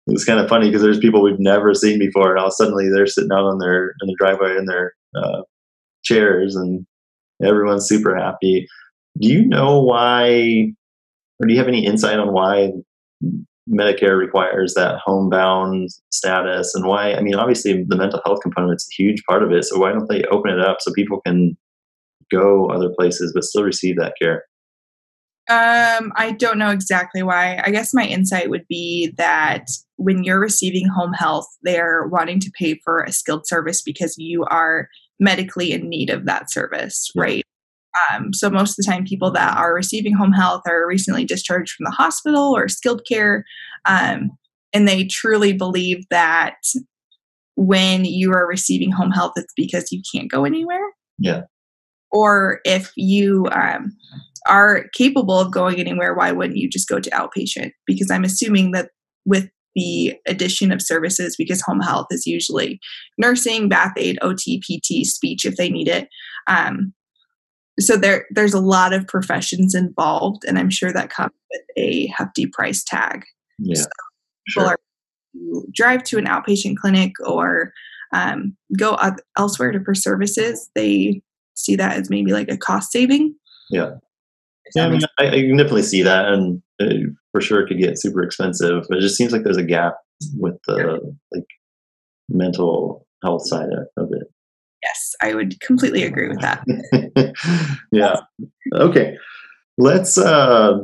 was 0.06 0.24
kind 0.24 0.40
of 0.40 0.48
funny 0.48 0.68
because 0.68 0.82
there's 0.82 0.98
people 0.98 1.22
we've 1.22 1.38
never 1.38 1.74
seen 1.74 1.98
before 1.98 2.30
and 2.30 2.38
all 2.38 2.50
suddenly 2.50 2.88
they're 2.88 3.06
sitting 3.06 3.32
out 3.32 3.44
on 3.44 3.58
their 3.58 3.92
in 4.00 4.08
the 4.08 4.16
driveway 4.18 4.56
in 4.56 4.64
their 4.66 4.94
uh, 5.14 5.42
chairs 6.02 6.56
and 6.56 6.86
everyone's 7.42 7.88
super 7.88 8.16
happy. 8.16 8.66
Do 9.20 9.28
you 9.28 9.44
know 9.46 9.80
why 9.80 10.72
or 11.40 11.46
do 11.46 11.52
you 11.52 11.58
have 11.58 11.68
any 11.68 11.86
insight 11.86 12.18
on 12.18 12.32
why 12.32 12.72
medicare 13.68 14.18
requires 14.18 14.74
that 14.74 14.98
homebound 15.04 15.90
status? 16.10 16.74
And 16.74 16.86
why 16.86 17.14
i 17.14 17.20
mean 17.20 17.34
obviously 17.34 17.84
the 17.86 17.96
mental 17.96 18.20
health 18.24 18.40
component 18.42 18.76
is 18.76 18.88
a 18.90 19.02
huge 19.02 19.22
part 19.28 19.42
of 19.42 19.52
it 19.52 19.64
so 19.64 19.78
why 19.78 19.92
don't 19.92 20.08
they 20.08 20.24
open 20.24 20.50
it 20.50 20.60
up 20.60 20.78
so 20.80 20.92
people 20.92 21.20
can 21.26 21.56
go 22.30 22.70
other 22.70 22.90
places 22.96 23.32
but 23.34 23.44
still 23.44 23.64
receive 23.64 23.96
that 23.96 24.14
care 24.20 24.44
um, 25.50 26.12
I 26.14 26.30
don't 26.38 26.58
know 26.58 26.70
exactly 26.70 27.24
why. 27.24 27.60
I 27.64 27.72
guess 27.72 27.92
my 27.92 28.04
insight 28.04 28.50
would 28.50 28.66
be 28.68 29.12
that 29.16 29.66
when 29.96 30.22
you're 30.22 30.38
receiving 30.38 30.86
home 30.86 31.12
health, 31.12 31.46
they're 31.62 32.06
wanting 32.06 32.38
to 32.40 32.52
pay 32.56 32.80
for 32.84 33.02
a 33.02 33.10
skilled 33.10 33.48
service 33.48 33.82
because 33.82 34.14
you 34.16 34.44
are 34.44 34.88
medically 35.18 35.72
in 35.72 35.88
need 35.88 36.08
of 36.08 36.24
that 36.26 36.52
service, 36.52 37.10
right? 37.16 37.42
Um, 38.12 38.32
so 38.32 38.48
most 38.48 38.78
of 38.78 38.84
the 38.84 38.90
time, 38.90 39.04
people 39.04 39.32
that 39.32 39.56
are 39.56 39.74
receiving 39.74 40.14
home 40.14 40.32
health 40.32 40.62
are 40.68 40.86
recently 40.86 41.24
discharged 41.24 41.72
from 41.72 41.84
the 41.84 41.90
hospital 41.90 42.56
or 42.56 42.68
skilled 42.68 43.02
care, 43.04 43.44
um, 43.86 44.30
and 44.72 44.86
they 44.86 45.04
truly 45.04 45.52
believe 45.52 46.04
that 46.10 46.58
when 47.56 48.04
you 48.04 48.32
are 48.32 48.46
receiving 48.46 48.92
home 48.92 49.10
health, 49.10 49.32
it's 49.34 49.52
because 49.56 49.90
you 49.90 50.00
can't 50.14 50.30
go 50.30 50.44
anywhere. 50.44 50.92
Yeah. 51.18 51.42
Or 52.12 52.60
if 52.64 52.92
you 52.96 53.48
um, 53.50 53.96
are 54.46 54.87
capable 54.94 55.38
of 55.38 55.53
going 55.53 55.79
anywhere, 55.79 56.14
why 56.14 56.33
wouldn't 56.33 56.59
you 56.59 56.68
just 56.68 56.88
go 56.88 57.00
to 57.00 57.11
outpatient? 57.11 57.72
Because 57.87 58.11
I'm 58.11 58.24
assuming 58.24 58.72
that 58.72 58.90
with 59.24 59.48
the 59.74 60.14
addition 60.26 60.72
of 60.72 60.83
services, 60.83 61.37
because 61.38 61.61
home 61.61 61.81
health 61.81 62.07
is 62.11 62.26
usually 62.26 62.81
nursing, 63.18 63.68
bath 63.68 63.92
aid, 63.96 64.18
OT, 64.22 64.61
PT, 64.61 65.07
speech 65.07 65.44
if 65.44 65.57
they 65.57 65.68
need 65.68 65.88
it. 65.88 66.09
Um, 66.46 66.92
so 67.79 67.96
there, 67.96 68.26
there's 68.31 68.55
a 68.55 68.61
lot 68.61 68.92
of 68.92 69.07
professions 69.07 69.74
involved, 69.74 70.44
and 70.46 70.59
I'm 70.59 70.70
sure 70.70 70.92
that 70.92 71.11
comes 71.11 71.33
with 71.50 71.62
a 71.76 72.09
hefty 72.09 72.46
price 72.46 72.83
tag. 72.85 73.24
Yeah, 73.59 73.76
so 73.76 73.88
sure. 74.48 74.79
drive 75.72 76.03
to 76.05 76.18
an 76.18 76.26
outpatient 76.26 76.76
clinic 76.76 77.12
or 77.24 77.72
um, 78.12 78.57
go 78.76 78.98
elsewhere 79.38 79.72
to 79.72 79.83
for 79.85 79.94
services, 79.94 80.70
they 80.74 81.22
see 81.55 81.76
that 81.76 81.96
as 81.96 82.11
maybe 82.11 82.33
like 82.33 82.50
a 82.50 82.57
cost 82.57 82.90
saving. 82.90 83.35
Yeah. 83.70 83.94
Yeah, 84.74 84.87
I 84.87 84.88
mean, 84.88 85.00
I, 85.18 85.26
I, 85.26 85.30
can 85.30 85.56
definitely 85.56 85.83
see 85.83 86.02
that, 86.02 86.26
and 86.26 86.62
uh, 86.80 87.11
for 87.33 87.40
sure 87.40 87.61
it 87.61 87.68
could 87.68 87.78
get 87.78 88.00
super 88.00 88.22
expensive. 88.22 88.85
But 88.88 88.98
it 88.98 89.02
just 89.02 89.16
seems 89.16 89.33
like 89.33 89.42
there's 89.42 89.56
a 89.56 89.62
gap 89.62 89.94
with 90.37 90.56
the 90.66 91.00
like 91.33 91.46
mental 92.28 93.06
health 93.22 93.46
side 93.46 93.68
of 93.96 94.09
it. 94.12 94.28
Yes, 94.83 95.14
I 95.22 95.35
would 95.35 95.61
completely 95.61 96.04
agree 96.04 96.28
with 96.28 96.40
that. 96.40 96.64
yeah. 97.92 98.16
Okay. 98.74 99.16
Let's 99.76 100.16
uh 100.16 100.78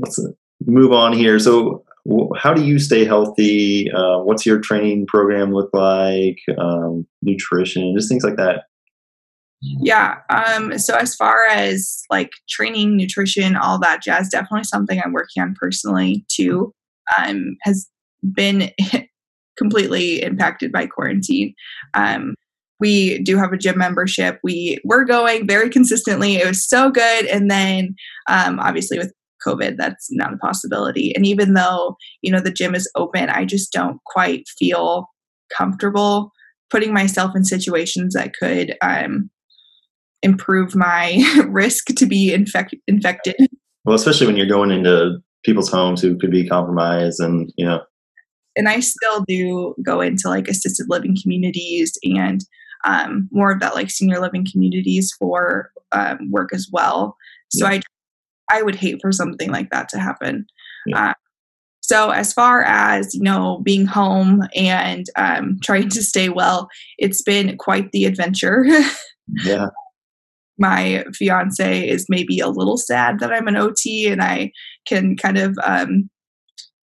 let's 0.00 0.24
move 0.66 0.92
on 0.92 1.12
here. 1.12 1.38
So 1.38 1.84
how 2.36 2.52
do 2.52 2.64
you 2.64 2.78
stay 2.78 3.04
healthy? 3.04 3.90
Uh, 3.90 4.18
what's 4.18 4.44
your 4.44 4.60
training 4.60 5.06
program 5.06 5.52
look 5.52 5.70
like? 5.72 6.38
Um, 6.58 7.06
nutrition, 7.22 7.94
just 7.96 8.08
things 8.08 8.24
like 8.24 8.36
that. 8.36 8.64
Yeah. 9.80 10.16
Um, 10.30 10.78
so 10.78 10.96
as 10.96 11.14
far 11.14 11.46
as 11.46 12.02
like 12.10 12.30
training, 12.48 12.96
nutrition, 12.96 13.56
all 13.56 13.78
that 13.80 14.02
jazz, 14.02 14.28
definitely 14.28 14.64
something 14.64 15.00
I'm 15.00 15.12
working 15.12 15.42
on 15.42 15.54
personally 15.58 16.24
too. 16.28 16.72
Um, 17.18 17.56
has 17.62 17.88
been 18.32 18.70
completely 19.58 20.22
impacted 20.22 20.72
by 20.72 20.86
quarantine. 20.86 21.54
Um, 21.94 22.34
we 22.80 23.18
do 23.22 23.36
have 23.38 23.52
a 23.52 23.58
gym 23.58 23.78
membership. 23.78 24.40
We 24.42 24.78
were 24.84 25.04
going 25.04 25.46
very 25.46 25.70
consistently. 25.70 26.36
It 26.36 26.46
was 26.46 26.68
so 26.68 26.90
good, 26.90 27.26
and 27.26 27.50
then 27.50 27.94
um, 28.28 28.58
obviously 28.58 28.98
with 28.98 29.12
COVID, 29.46 29.76
that's 29.76 30.08
not 30.10 30.34
a 30.34 30.38
possibility. 30.38 31.14
And 31.14 31.24
even 31.24 31.54
though 31.54 31.96
you 32.22 32.32
know 32.32 32.40
the 32.40 32.50
gym 32.50 32.74
is 32.74 32.90
open, 32.96 33.30
I 33.30 33.44
just 33.44 33.72
don't 33.72 34.00
quite 34.06 34.48
feel 34.58 35.06
comfortable 35.56 36.32
putting 36.70 36.92
myself 36.92 37.36
in 37.36 37.44
situations 37.44 38.14
that 38.14 38.34
could 38.34 38.74
um, 38.82 39.30
improve 40.24 40.74
my 40.74 41.22
risk 41.48 41.86
to 41.86 42.06
be 42.06 42.32
infect- 42.32 42.74
infected. 42.88 43.36
Well, 43.84 43.94
especially 43.94 44.26
when 44.26 44.36
you're 44.36 44.46
going 44.46 44.70
into 44.70 45.18
people's 45.44 45.70
homes 45.70 46.00
who 46.00 46.16
could 46.16 46.30
be 46.30 46.48
compromised, 46.48 47.20
and 47.20 47.52
you 47.56 47.64
know. 47.64 47.82
And 48.56 48.68
I 48.68 48.80
still 48.80 49.24
do 49.28 49.74
go 49.84 50.00
into 50.00 50.28
like 50.28 50.48
assisted 50.48 50.86
living 50.88 51.16
communities 51.20 51.98
and 52.04 52.40
um, 52.84 53.28
more 53.32 53.52
of 53.52 53.60
that 53.60 53.74
like 53.74 53.90
senior 53.90 54.20
living 54.20 54.46
communities 54.50 55.12
for 55.18 55.70
um, 55.92 56.30
work 56.30 56.50
as 56.52 56.68
well. 56.72 57.16
So 57.50 57.66
yeah. 57.66 57.80
I 58.48 58.56
I 58.58 58.62
would 58.62 58.76
hate 58.76 58.98
for 59.00 59.12
something 59.12 59.50
like 59.50 59.70
that 59.70 59.88
to 59.90 59.98
happen. 59.98 60.46
Yeah. 60.86 61.10
Uh, 61.10 61.14
so 61.80 62.10
as 62.10 62.32
far 62.32 62.62
as 62.62 63.14
you 63.14 63.22
know, 63.22 63.60
being 63.62 63.84
home 63.84 64.42
and 64.54 65.04
um, 65.16 65.58
trying 65.62 65.90
to 65.90 66.02
stay 66.02 66.30
well, 66.30 66.68
it's 66.96 67.20
been 67.20 67.58
quite 67.58 67.92
the 67.92 68.06
adventure. 68.06 68.64
yeah. 69.44 69.68
My 70.58 71.04
fiance 71.12 71.88
is 71.88 72.06
maybe 72.08 72.38
a 72.40 72.48
little 72.48 72.76
sad 72.76 73.18
that 73.20 73.32
I'm 73.32 73.48
an 73.48 73.56
OT 73.56 74.06
and 74.08 74.22
I 74.22 74.52
can 74.86 75.16
kind 75.16 75.38
of 75.38 75.56
um, 75.64 76.08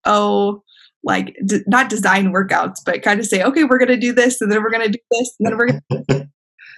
oh 0.05 0.63
like 1.03 1.35
d- 1.45 1.63
not 1.67 1.89
design 1.89 2.33
workouts, 2.33 2.77
but 2.85 3.01
kind 3.01 3.19
of 3.19 3.25
say, 3.25 3.43
okay, 3.43 3.63
we're 3.63 3.79
going 3.79 3.89
to 3.89 3.97
do 3.97 4.13
this, 4.13 4.41
and 4.41 4.51
then 4.51 4.61
we're 4.61 4.69
going 4.69 4.85
to 4.85 4.91
do 4.91 4.99
this, 5.11 5.35
and 5.39 5.47
then 5.47 5.57
we're 5.57 5.67
going 5.67 5.81
to. 5.91 6.03
and 6.09 6.29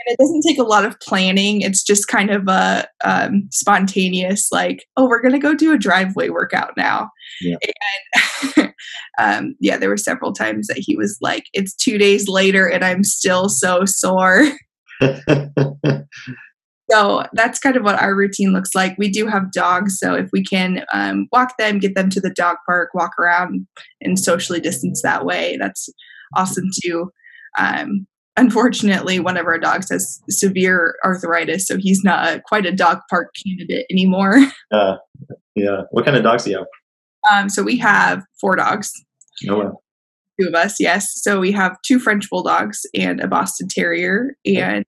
it 0.08 0.17
doesn't 0.17 0.43
take 0.47 0.60
a 0.60 0.63
lot 0.63 0.86
of 0.86 0.99
planning. 0.99 1.62
It's 1.62 1.84
just 1.84 2.08
kind 2.08 2.29
of 2.29 2.47
a 2.47 2.88
um, 3.03 3.47
spontaneous, 3.51 4.49
like, 4.51 4.86
oh, 4.97 5.08
we're 5.08 5.21
going 5.21 5.34
to 5.34 5.39
go 5.39 5.53
do 5.53 5.73
a 5.73 5.77
driveway 5.77 6.29
workout 6.29 6.71
now. 6.77 7.10
Yeah. 7.41 7.58
And 8.56 8.73
um, 9.19 9.56
yeah, 9.60 9.77
there 9.77 9.89
were 9.89 9.97
several 9.97 10.32
times 10.32 10.67
that 10.67 10.79
he 10.79 10.95
was 10.95 11.17
like, 11.21 11.45
it's 11.53 11.75
two 11.75 11.97
days 11.97 12.27
later, 12.27 12.67
and 12.67 12.84
I'm 12.84 13.03
still 13.03 13.49
so 13.49 13.84
sore. 13.86 14.45
So 16.91 17.24
that's 17.34 17.60
kind 17.60 17.76
of 17.76 17.84
what 17.84 18.02
our 18.02 18.15
routine 18.15 18.52
looks 18.52 18.76
like. 18.76 18.96
We 18.98 19.10
do 19.10 19.26
have 19.28 19.52
dogs, 19.52 19.98
so 19.98 20.13
if 20.15 20.30
we 20.34 20.43
can 20.43 20.86
um, 20.93 21.28
walk 21.32 21.58
them, 21.58 21.80
get 21.80 21.96
them 21.96 22.10
to 22.10 22.19
the 22.19 22.30
dog 22.30 22.58
park, 22.65 22.89
walk 22.93 23.17
around, 23.17 23.65
and 24.02 24.19
socially 24.19 24.60
distance 24.60 25.02
that 25.02 25.26
way, 25.26 25.58
that's 25.60 25.89
awesome 26.36 26.69
too. 26.84 27.12
Um, 27.58 28.06
unfortunately, 28.38 29.19
one 29.19 29.38
of 29.38 29.46
our 29.46 29.58
dogs 29.58 29.89
has 29.91 30.22
severe 30.30 30.96
arthritis, 31.06 31.67
so 31.67 31.78
he's 31.78 32.04
not 32.04 32.28
a, 32.28 32.41
quite 32.41 32.65
a 32.65 32.72
dog 32.72 33.00
park 33.10 33.30
candidate 33.46 33.86
anymore. 33.91 34.39
Uh, 34.72 34.98
yeah. 35.54 35.82
What 35.91 36.04
kind 36.04 36.17
of 36.17 36.24
dogs 36.24 36.46
do 36.46 36.50
you 36.50 36.58
have? 36.58 36.65
Um, 37.32 37.48
so 37.48 37.62
we 37.62 37.78
have 37.78 38.24
four 38.41 38.56
dogs. 38.56 38.91
two 40.39 40.48
of 40.48 40.56
us, 40.56 40.80
yes. 40.80 41.12
So 41.22 41.39
we 41.39 41.52
have 41.52 41.78
two 41.86 42.00
French 42.00 42.28
bulldogs 42.28 42.82
and 42.96 43.19
a 43.19 43.28
Boston 43.28 43.67
Terrier, 43.69 44.36
and 44.46 44.84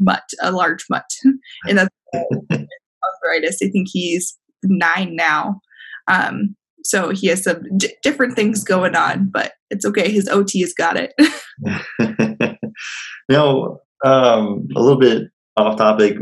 mutt, 0.00 0.22
a 0.40 0.52
large 0.52 0.84
mutt, 0.90 1.04
and 1.68 1.78
that's 1.78 1.90
arthritis. 2.14 3.58
I 3.62 3.68
think 3.68 3.88
he's 3.90 4.38
nine 4.64 5.16
now. 5.16 5.60
Um, 6.08 6.56
so 6.84 7.10
he 7.10 7.28
has 7.28 7.44
some 7.44 7.62
d- 7.76 7.94
different 8.02 8.34
things 8.34 8.64
going 8.64 8.96
on, 8.96 9.30
but 9.32 9.52
it's 9.70 9.86
okay. 9.86 10.10
His 10.10 10.28
OT 10.28 10.60
has 10.60 10.74
got 10.74 10.96
it. 10.96 11.14
now, 13.28 13.78
um, 14.04 14.66
a 14.74 14.80
little 14.80 14.98
bit 14.98 15.28
off 15.56 15.78
topic. 15.78 16.16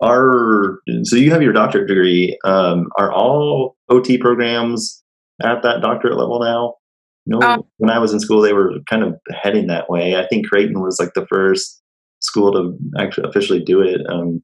Are 0.00 0.80
so 1.04 1.16
you 1.16 1.30
have 1.30 1.42
your 1.42 1.52
doctorate 1.52 1.88
degree? 1.88 2.36
Um, 2.44 2.88
are 2.98 3.12
all 3.12 3.76
OT 3.88 4.18
programs 4.18 5.02
at 5.42 5.62
that 5.62 5.80
doctorate 5.80 6.18
level 6.18 6.40
now? 6.40 6.74
No, 7.26 7.40
um, 7.40 7.62
when 7.76 7.90
I 7.90 7.98
was 7.98 8.12
in 8.12 8.20
school, 8.20 8.40
they 8.40 8.54
were 8.54 8.72
kind 8.88 9.02
of 9.02 9.14
heading 9.30 9.66
that 9.66 9.88
way. 9.88 10.16
I 10.16 10.26
think 10.26 10.46
Creighton 10.46 10.80
was 10.80 10.98
like 10.98 11.12
the 11.14 11.26
first 11.26 11.82
school 12.20 12.52
to 12.52 12.78
actually 13.00 13.28
officially 13.28 13.62
do 13.62 13.80
it. 13.80 14.00
Um, 14.08 14.42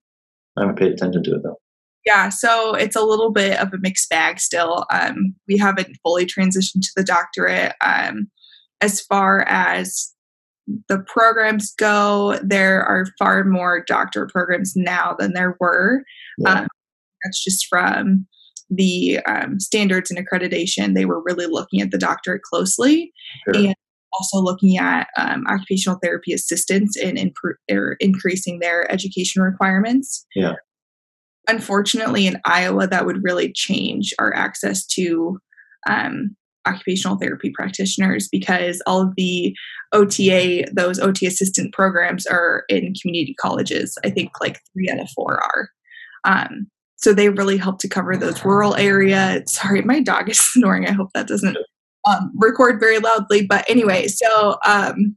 I 0.57 0.63
haven't 0.63 0.79
paid 0.79 0.93
attention 0.93 1.23
to 1.25 1.35
it 1.35 1.43
though. 1.43 1.59
Yeah, 2.07 2.29
so 2.29 2.75
it's 2.75 2.97
a 2.97 3.03
little 3.03 3.31
bit 3.31 3.59
of 3.59 3.73
a 3.73 3.79
mixed 3.79 4.11
bag 4.11 4.39
still. 4.39 4.85
Um, 4.93 5.35
we 5.49 5.57
haven't 5.57 5.97
fully 6.03 6.27
transitioned 6.27 6.83
to 6.83 6.91
the 6.97 7.05
doctorate. 7.05 7.73
Um, 7.81 8.29
as 8.83 9.01
far 9.01 9.41
as 9.49 10.13
the 10.89 10.99
programs 11.07 11.75
go, 11.75 12.39
there 12.43 12.83
are 12.83 13.07
far 13.19 13.45
more 13.45 13.83
doctorate 13.87 14.31
programs 14.31 14.75
now 14.77 15.17
than 15.19 15.33
there 15.33 15.57
were. 15.61 16.05
Yeah. 16.39 16.61
Um, 16.61 16.69
that's 17.25 17.43
just 17.43 17.67
from 17.69 18.27
the 18.69 19.21
um, 19.21 19.59
standards 19.59 20.11
and 20.11 20.19
accreditation. 20.19 20.95
They 20.95 21.07
were 21.07 21.23
really 21.23 21.47
looking 21.47 21.81
at 21.81 21.91
the 21.91 21.99
doctorate 21.99 22.43
closely. 22.43 23.13
Sure. 23.45 23.55
And 23.57 23.75
also 24.19 24.39
looking 24.39 24.79
at 24.79 25.09
um, 25.17 25.47
occupational 25.47 25.99
therapy 26.03 26.33
assistants 26.33 26.97
and 26.97 27.19
increasing 28.01 28.59
their 28.61 28.91
education 28.91 29.43
requirements. 29.43 30.27
Yeah. 30.35 30.55
Unfortunately, 31.49 32.27
in 32.27 32.41
Iowa, 32.45 32.87
that 32.87 33.07
would 33.07 33.23
really 33.23 33.53
change 33.53 34.15
our 34.19 34.35
access 34.35 34.87
to 34.87 35.39
um, 35.89 36.37
occupational 36.67 37.19
therapy 37.19 37.51
practitioners 37.55 38.29
because 38.29 38.83
all 38.87 39.03
of 39.03 39.15
the 39.17 39.55
OTA, 39.93 40.65
those 40.73 40.99
OT 40.99 41.27
assistant 41.27 41.75
programs 41.75 42.27
are 42.27 42.65
in 42.69 42.95
community 43.01 43.35
colleges. 43.39 43.99
I 44.05 44.11
think 44.11 44.31
like 44.41 44.61
three 44.73 44.89
out 44.91 45.01
of 45.01 45.11
four 45.11 45.43
are. 45.43 45.69
Um, 46.25 46.69
so 46.97 47.13
they 47.13 47.29
really 47.29 47.59
help 47.59 47.81
to 47.81 47.89
cover 47.89 48.17
those 48.17 48.45
rural 48.45 48.75
areas. 48.77 49.53
Sorry, 49.53 49.83
my 49.83 50.01
dog 50.01 50.31
is 50.31 50.39
snoring. 50.53 50.87
I 50.87 50.93
hope 50.93 51.11
that 51.15 51.29
doesn't 51.29 51.59
um, 52.07 52.33
record 52.37 52.81
very 52.81 52.99
loudly. 52.99 53.47
But 53.47 53.69
anyway, 53.69 54.09
so 54.09 54.59
um, 54.65 55.17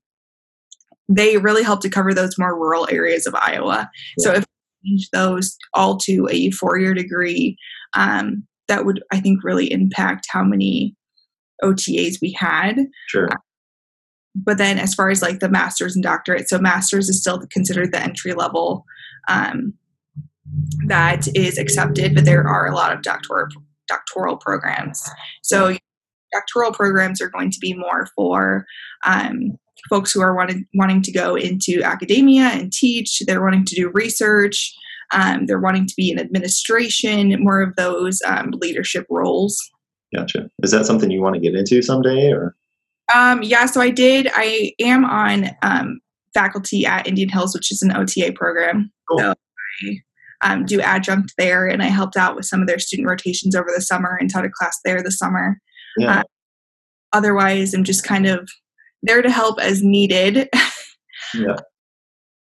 they 1.10 1.38
really 1.38 1.64
help 1.64 1.82
to 1.82 1.90
cover 1.90 2.14
those 2.14 2.38
more 2.38 2.58
rural 2.58 2.88
areas 2.92 3.26
of 3.26 3.36
Iowa. 3.36 3.90
Yeah. 4.18 4.24
So 4.24 4.34
if 4.34 4.46
change 4.86 5.10
those 5.12 5.58
all 5.74 5.98
to 5.98 6.28
a 6.32 6.52
four 6.52 6.78
year 6.78 6.94
degree, 6.94 7.58
um, 7.94 8.46
that 8.68 8.86
would, 8.86 9.02
I 9.12 9.20
think, 9.20 9.44
really 9.44 9.72
impact 9.72 10.28
how 10.30 10.44
many 10.44 10.96
OTAs 11.64 12.18
we 12.22 12.32
had. 12.34 12.78
Sure. 13.08 13.30
Uh, 13.32 13.38
but 14.36 14.58
then, 14.58 14.78
as 14.78 14.94
far 14.94 15.10
as 15.10 15.22
like 15.22 15.40
the 15.40 15.50
master's 15.50 15.96
and 15.96 16.04
doctorate, 16.04 16.48
so 16.48 16.60
master's 16.60 17.10
is 17.10 17.20
still 17.20 17.42
considered 17.52 17.92
the 17.92 18.02
entry 18.02 18.34
level 18.34 18.86
um, 19.28 19.74
that 20.88 21.28
is 21.36 21.58
accepted, 21.58 22.14
but 22.14 22.26
there 22.26 22.48
are 22.48 22.68
a 22.68 22.76
lot 22.76 22.94
of 22.94 23.02
doctoral 23.02 23.48
doctoral 23.88 24.38
programs. 24.38 25.02
So 25.42 25.78
doctoral 26.34 26.72
programs 26.72 27.22
are 27.22 27.30
going 27.30 27.52
to 27.52 27.60
be 27.60 27.74
more 27.74 28.08
for 28.16 28.66
um, 29.06 29.58
folks 29.90 30.12
who 30.12 30.22
are 30.22 30.36
wanting, 30.36 30.66
wanting 30.74 31.02
to 31.04 31.12
go 31.12 31.36
into 31.36 31.82
academia 31.84 32.46
and 32.46 32.72
teach. 32.72 33.22
They're 33.26 33.42
wanting 33.42 33.66
to 33.66 33.76
do 33.76 33.90
research. 33.94 34.74
Um, 35.14 35.46
they're 35.46 35.60
wanting 35.60 35.88
to 35.88 35.94
be 35.96 36.12
in 36.12 36.20
administration, 36.20 37.36
more 37.42 37.62
of 37.62 37.76
those 37.76 38.22
um, 38.26 38.52
leadership 38.54 39.06
roles. 39.10 39.58
Gotcha. 40.14 40.50
Is 40.64 40.72
that 40.72 40.86
something 40.86 41.12
you 41.12 41.22
want 41.22 41.36
to 41.36 41.42
get 41.42 41.56
into 41.56 41.82
someday, 41.82 42.32
or? 42.32 42.56
Um, 43.14 43.42
yeah, 43.42 43.66
so 43.66 43.82
I 43.82 43.90
did. 43.90 44.30
I 44.34 44.74
am 44.80 45.06
on 45.06 45.52
um, 45.62 46.00
faculty 46.34 46.86
at 46.86 47.08
Indian 47.08 47.30
Hills, 47.30 47.54
which 47.56 47.72
is 47.72 47.82
an 47.82 47.96
OTA 47.96 48.34
program. 48.34 48.92
Cool. 49.10 49.20
So 49.20 49.34
I 50.44 50.54
um, 50.54 50.66
do 50.66 50.82
adjunct 50.82 51.34
there, 51.38 51.68
and 51.68 51.82
I 51.82 51.88
helped 51.88 52.18
out 52.18 52.36
with 52.36 52.46
some 52.46 52.62
of 52.62 52.68
their 52.68 52.80
student 52.80 53.08
rotations 53.08 53.56
over 53.56 53.70
the 53.74 53.82
summer 53.82 54.18
and 54.20 54.30
taught 54.30 54.46
a 54.46 54.50
class 54.50 54.78
there 54.84 55.02
the 55.02 55.12
summer. 55.12 55.60
Yeah. 55.98 56.20
Uh, 56.20 56.24
otherwise, 57.14 57.74
I'm 57.74 57.84
just 57.84 58.04
kind 58.04 58.28
of 58.28 58.50
there 59.04 59.22
to 59.22 59.30
help 59.30 59.60
as 59.60 59.84
needed. 59.84 60.50
Yeah. 61.34 61.56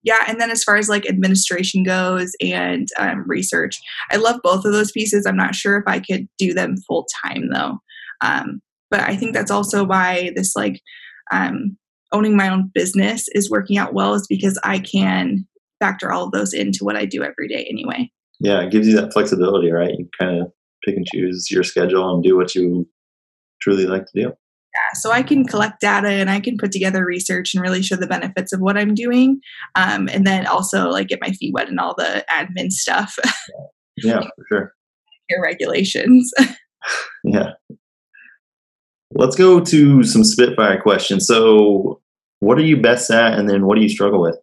Yeah, 0.04 0.24
and 0.28 0.40
then 0.42 0.50
as 0.50 0.64
far 0.64 0.78
as 0.78 0.90
like 0.90 1.08
administration 1.08 1.84
goes 1.84 2.32
and 2.42 2.88
um, 2.98 3.24
research, 3.28 3.78
I 4.12 4.16
love 4.16 4.40
both 4.44 4.66
of 4.66 4.72
those 4.72 4.92
pieces. 4.92 5.26
I'm 5.26 5.38
not 5.38 5.54
sure 5.54 5.78
if 5.78 5.84
I 5.88 6.00
could 6.00 6.28
do 6.40 6.54
them 6.54 6.76
full 6.88 7.06
time 7.24 7.50
though. 7.52 7.80
Um, 8.22 8.62
but 8.90 9.02
I 9.02 9.16
think 9.16 9.34
that's 9.34 9.52
also 9.52 9.84
why 9.84 10.32
this 10.36 10.56
like 10.56 10.82
um, 11.32 11.78
owning 12.12 12.36
my 12.36 12.50
own 12.50 12.72
business 12.74 13.28
is 13.34 13.50
working 13.50 13.78
out 13.78 13.94
well 13.94 14.16
is 14.16 14.26
because 14.28 14.60
I 14.64 14.80
can 14.80 15.48
factor 15.80 16.12
all 16.12 16.26
of 16.26 16.32
those 16.32 16.54
into 16.54 16.84
what 16.84 16.96
I 16.96 17.06
do 17.06 17.24
every 17.24 17.48
day 17.48 17.68
anyway. 17.70 18.12
Yeah, 18.40 18.62
it 18.62 18.72
gives 18.72 18.88
you 18.88 18.96
that 18.96 19.14
flexibility, 19.14 19.72
right? 19.72 19.94
You 19.98 20.10
kind 20.20 20.42
of 20.42 20.52
pick 20.84 20.96
and 20.96 21.06
choose 21.06 21.52
your 21.52 21.64
schedule 21.64 22.12
and 22.14 22.24
do 22.24 22.36
what 22.36 22.56
you 22.56 22.88
truly 23.62 23.86
like 23.86 24.06
to 24.06 24.12
do. 24.14 24.22
Yeah, 24.74 25.00
so 25.00 25.12
I 25.12 25.22
can 25.22 25.46
collect 25.46 25.82
data 25.82 26.08
and 26.08 26.30
I 26.30 26.40
can 26.40 26.58
put 26.58 26.72
together 26.72 27.06
research 27.06 27.54
and 27.54 27.62
really 27.62 27.82
show 27.82 27.98
the 27.98 28.08
benefits 28.08 28.54
of 28.54 28.62
what 28.62 28.78
I'm 28.78 28.96
doing, 28.96 29.42
um, 29.76 30.08
and 30.10 30.26
then 30.26 30.48
also 30.48 30.90
like 30.90 31.10
get 31.10 31.20
my 31.22 31.32
feet 31.32 31.54
wet 31.54 31.70
in 31.70 31.78
all 31.78 31.94
the 31.96 32.24
admin 32.32 32.72
stuff. 32.72 33.18
yeah, 33.98 34.22
for 34.22 34.46
sure. 34.48 34.74
Your 35.30 35.42
regulations. 35.42 36.32
yeah. 37.24 37.52
Let's 39.14 39.36
go 39.36 39.60
to 39.60 40.04
some 40.04 40.24
Spitfire 40.24 40.82
questions. 40.82 41.28
So, 41.28 42.02
what 42.40 42.58
are 42.58 42.66
you 42.66 42.78
best 42.78 43.12
at, 43.12 43.38
and 43.38 43.50
then 43.50 43.66
what 43.66 43.76
do 43.76 43.82
you 43.82 43.90
struggle 43.90 44.22
with? 44.22 44.38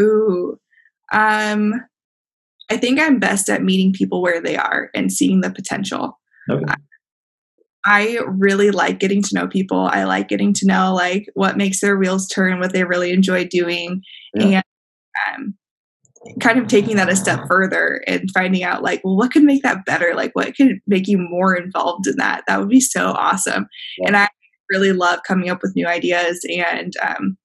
Ooh, 0.00 0.58
um, 1.12 1.74
I 2.70 2.76
think 2.78 2.98
I'm 2.98 3.18
best 3.18 3.48
at 3.48 3.62
meeting 3.62 3.92
people 3.92 4.22
where 4.22 4.40
they 4.40 4.56
are 4.56 4.90
and 4.94 5.12
seeing 5.12 5.40
the 5.40 5.50
potential. 5.50 6.18
Okay. 6.50 6.74
I 7.86 8.18
really 8.26 8.72
like 8.72 8.98
getting 8.98 9.22
to 9.22 9.34
know 9.34 9.46
people. 9.46 9.88
I 9.92 10.04
like 10.04 10.28
getting 10.28 10.52
to 10.54 10.66
know 10.66 10.92
like 10.92 11.28
what 11.34 11.56
makes 11.56 11.80
their 11.80 11.96
wheels 11.96 12.26
turn, 12.26 12.58
what 12.58 12.72
they 12.72 12.84
really 12.84 13.12
enjoy 13.12 13.44
doing, 13.44 14.02
yeah. 14.34 14.62
and 15.28 15.44
um, 15.44 15.54
kind 16.40 16.58
of 16.58 16.66
taking 16.66 16.96
that 16.96 17.08
a 17.08 17.14
step 17.14 17.46
further 17.46 18.02
and 18.08 18.28
finding 18.32 18.64
out 18.64 18.82
like, 18.82 19.02
well, 19.04 19.16
what 19.16 19.30
could 19.30 19.44
make 19.44 19.62
that 19.62 19.84
better? 19.84 20.14
Like, 20.16 20.32
what 20.34 20.56
could 20.56 20.80
make 20.88 21.06
you 21.06 21.16
more 21.16 21.54
involved 21.54 22.08
in 22.08 22.16
that? 22.16 22.42
That 22.48 22.58
would 22.58 22.68
be 22.68 22.80
so 22.80 23.12
awesome. 23.12 23.68
Yeah. 23.98 24.08
And 24.08 24.16
I 24.16 24.28
really 24.68 24.92
love 24.92 25.20
coming 25.26 25.48
up 25.48 25.60
with 25.62 25.76
new 25.76 25.86
ideas 25.86 26.40
and 26.50 26.92
um, 27.06 27.38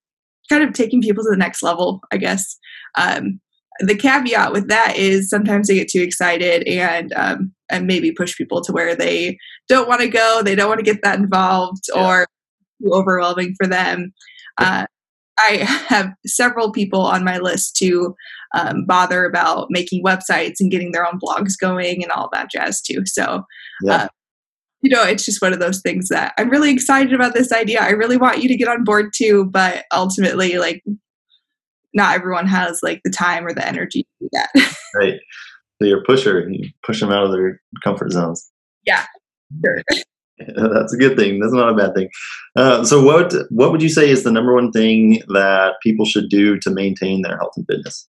kind 0.49 0.63
of 0.63 0.73
taking 0.73 1.03
people 1.03 1.23
to 1.23 1.29
the 1.29 1.37
next 1.37 1.61
level. 1.61 2.01
I 2.11 2.17
guess. 2.17 2.57
Um, 2.97 3.39
the 3.79 3.95
caveat 3.95 4.51
with 4.51 4.67
that 4.67 4.97
is 4.97 5.29
sometimes 5.29 5.67
they 5.67 5.75
get 5.75 5.87
too 5.87 6.01
excited 6.01 6.67
and 6.67 7.13
um, 7.15 7.53
and 7.71 7.87
maybe 7.87 8.11
push 8.11 8.35
people 8.35 8.61
to 8.61 8.71
where 8.71 8.95
they 8.95 9.37
don't 9.67 9.87
want 9.87 10.01
to 10.01 10.07
go, 10.07 10.41
they 10.43 10.55
don't 10.55 10.69
want 10.69 10.79
to 10.79 10.85
get 10.85 11.01
that 11.03 11.19
involved, 11.19 11.85
yeah. 11.93 12.05
or 12.05 12.27
too 12.81 12.93
overwhelming 12.93 13.55
for 13.57 13.67
them. 13.67 14.13
Uh, 14.57 14.85
I 15.39 15.57
have 15.87 16.13
several 16.25 16.71
people 16.71 17.01
on 17.01 17.23
my 17.23 17.37
list 17.37 17.75
to 17.77 18.15
um, 18.53 18.85
bother 18.85 19.25
about 19.25 19.67
making 19.69 20.03
websites 20.03 20.55
and 20.59 20.69
getting 20.69 20.91
their 20.91 21.05
own 21.05 21.19
blogs 21.19 21.57
going 21.59 22.03
and 22.03 22.11
all 22.11 22.29
that 22.33 22.51
jazz 22.51 22.81
too. 22.81 23.03
So, 23.05 23.43
yeah. 23.81 23.95
uh, 23.95 24.07
you 24.81 24.89
know, 24.89 25.03
it's 25.03 25.25
just 25.25 25.41
one 25.41 25.53
of 25.53 25.59
those 25.59 25.81
things 25.81 26.09
that 26.09 26.33
I'm 26.37 26.49
really 26.49 26.71
excited 26.71 27.13
about 27.13 27.33
this 27.33 27.51
idea. 27.51 27.81
I 27.81 27.91
really 27.91 28.17
want 28.17 28.41
you 28.41 28.49
to 28.49 28.57
get 28.57 28.67
on 28.67 28.83
board 28.83 29.13
too, 29.15 29.45
but 29.45 29.85
ultimately, 29.93 30.57
like 30.57 30.83
not 31.93 32.15
everyone 32.15 32.47
has 32.47 32.79
like 32.81 33.01
the 33.03 33.11
time 33.11 33.45
or 33.45 33.53
the 33.53 33.67
energy 33.67 34.03
to 34.03 34.09
do 34.21 34.29
that. 34.33 34.75
right. 34.95 35.19
So 35.89 36.01
pusher. 36.05 36.47
You 36.49 36.69
push 36.85 36.99
them 36.99 37.11
out 37.11 37.23
of 37.23 37.31
their 37.31 37.61
comfort 37.83 38.11
zones. 38.11 38.51
Yeah. 38.85 39.05
Sure. 39.63 39.81
That's 40.47 40.93
a 40.93 40.97
good 40.97 41.17
thing. 41.17 41.39
That's 41.39 41.53
not 41.53 41.69
a 41.69 41.75
bad 41.75 41.93
thing. 41.93 42.09
Uh, 42.55 42.83
so, 42.83 43.03
what 43.03 43.33
what 43.49 43.71
would 43.71 43.81
you 43.81 43.89
say 43.89 44.09
is 44.09 44.23
the 44.23 44.31
number 44.31 44.53
one 44.53 44.71
thing 44.71 45.21
that 45.27 45.75
people 45.83 46.05
should 46.05 46.29
do 46.29 46.57
to 46.59 46.71
maintain 46.71 47.21
their 47.21 47.37
health 47.37 47.53
and 47.55 47.65
fitness? 47.67 48.07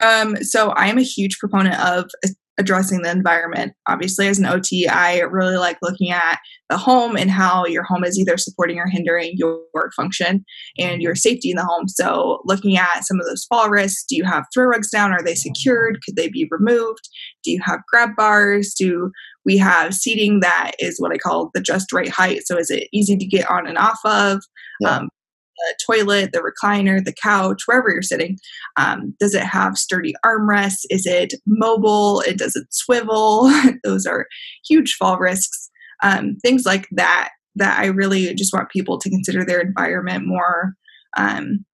Um, 0.00 0.42
so, 0.42 0.70
I 0.70 0.86
am 0.86 0.96
a 0.96 1.02
huge 1.02 1.38
proponent 1.38 1.78
of 1.78 2.10
addressing 2.58 3.02
the 3.02 3.10
environment. 3.10 3.72
Obviously, 3.88 4.28
as 4.28 4.38
an 4.38 4.46
OT, 4.46 4.88
I 4.88 5.20
really 5.20 5.56
like 5.56 5.78
looking 5.82 6.10
at 6.10 6.38
the 6.68 6.76
home 6.76 7.16
and 7.16 7.30
how 7.30 7.66
your 7.66 7.82
home 7.82 8.04
is 8.04 8.18
either 8.18 8.36
supporting 8.36 8.78
or 8.78 8.86
hindering 8.86 9.32
your 9.34 9.60
work 9.74 9.92
function 9.94 10.44
and 10.78 11.02
your 11.02 11.14
safety 11.14 11.50
in 11.50 11.56
the 11.56 11.64
home. 11.64 11.86
So, 11.88 12.40
looking 12.44 12.76
at 12.76 13.04
some 13.04 13.20
of 13.20 13.26
those 13.26 13.44
fall 13.44 13.68
risks 13.68 14.04
do 14.08 14.16
you 14.16 14.24
have 14.24 14.44
throw 14.52 14.66
rugs 14.66 14.90
down? 14.90 15.12
Are 15.12 15.22
they 15.22 15.34
secured? 15.34 15.98
Could 16.04 16.16
they 16.16 16.28
be 16.28 16.48
removed? 16.50 17.08
Do 17.44 17.50
you 17.50 17.60
have 17.62 17.80
grab 17.90 18.10
bars? 18.16 18.74
Do 18.74 19.10
we 19.44 19.56
have 19.58 19.94
seating 19.94 20.40
that 20.40 20.72
is 20.78 20.98
what 20.98 21.12
I 21.12 21.18
call 21.18 21.50
the 21.54 21.60
just 21.60 21.92
right 21.92 22.08
height? 22.08 22.46
So, 22.46 22.58
is 22.58 22.70
it 22.70 22.88
easy 22.92 23.16
to 23.16 23.26
get 23.26 23.50
on 23.50 23.66
and 23.66 23.78
off 23.78 24.00
of? 24.04 24.40
Yeah. 24.80 24.96
Um, 24.96 25.08
the 25.56 25.76
toilet, 25.86 26.32
the 26.32 26.40
recliner, 26.40 27.04
the 27.04 27.14
couch, 27.14 27.62
wherever 27.66 27.90
you're 27.90 28.02
sitting. 28.02 28.38
Um, 28.76 29.14
does 29.18 29.34
it 29.34 29.44
have 29.44 29.78
sturdy 29.78 30.14
armrests? 30.24 30.84
Is 30.90 31.06
it 31.06 31.34
mobile? 31.46 32.20
It 32.20 32.38
does 32.38 32.56
it 32.56 32.66
swivel? 32.70 33.50
Those 33.84 34.06
are 34.06 34.26
huge 34.68 34.94
fall 34.94 35.18
risks. 35.18 35.70
Um, 36.02 36.36
things 36.42 36.64
like 36.64 36.88
that. 36.92 37.30
That 37.58 37.78
I 37.78 37.86
really 37.86 38.34
just 38.34 38.52
want 38.52 38.68
people 38.68 38.98
to 38.98 39.08
consider 39.08 39.42
their 39.42 39.60
environment 39.60 40.26
more 40.26 40.74
um, 41.16 41.64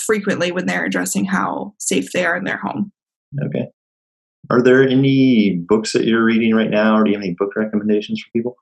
frequently 0.00 0.50
when 0.50 0.64
they're 0.64 0.86
addressing 0.86 1.26
how 1.26 1.74
safe 1.78 2.12
they 2.12 2.24
are 2.24 2.34
in 2.34 2.44
their 2.44 2.56
home. 2.56 2.92
Okay. 3.44 3.66
Are 4.50 4.62
there 4.62 4.88
any 4.88 5.56
books 5.68 5.92
that 5.92 6.04
you're 6.04 6.24
reading 6.24 6.54
right 6.54 6.70
now, 6.70 6.96
or 6.96 7.04
do 7.04 7.10
you 7.10 7.16
have 7.16 7.22
any 7.22 7.34
book 7.38 7.54
recommendations 7.54 8.22
for 8.22 8.30
people? 8.34 8.56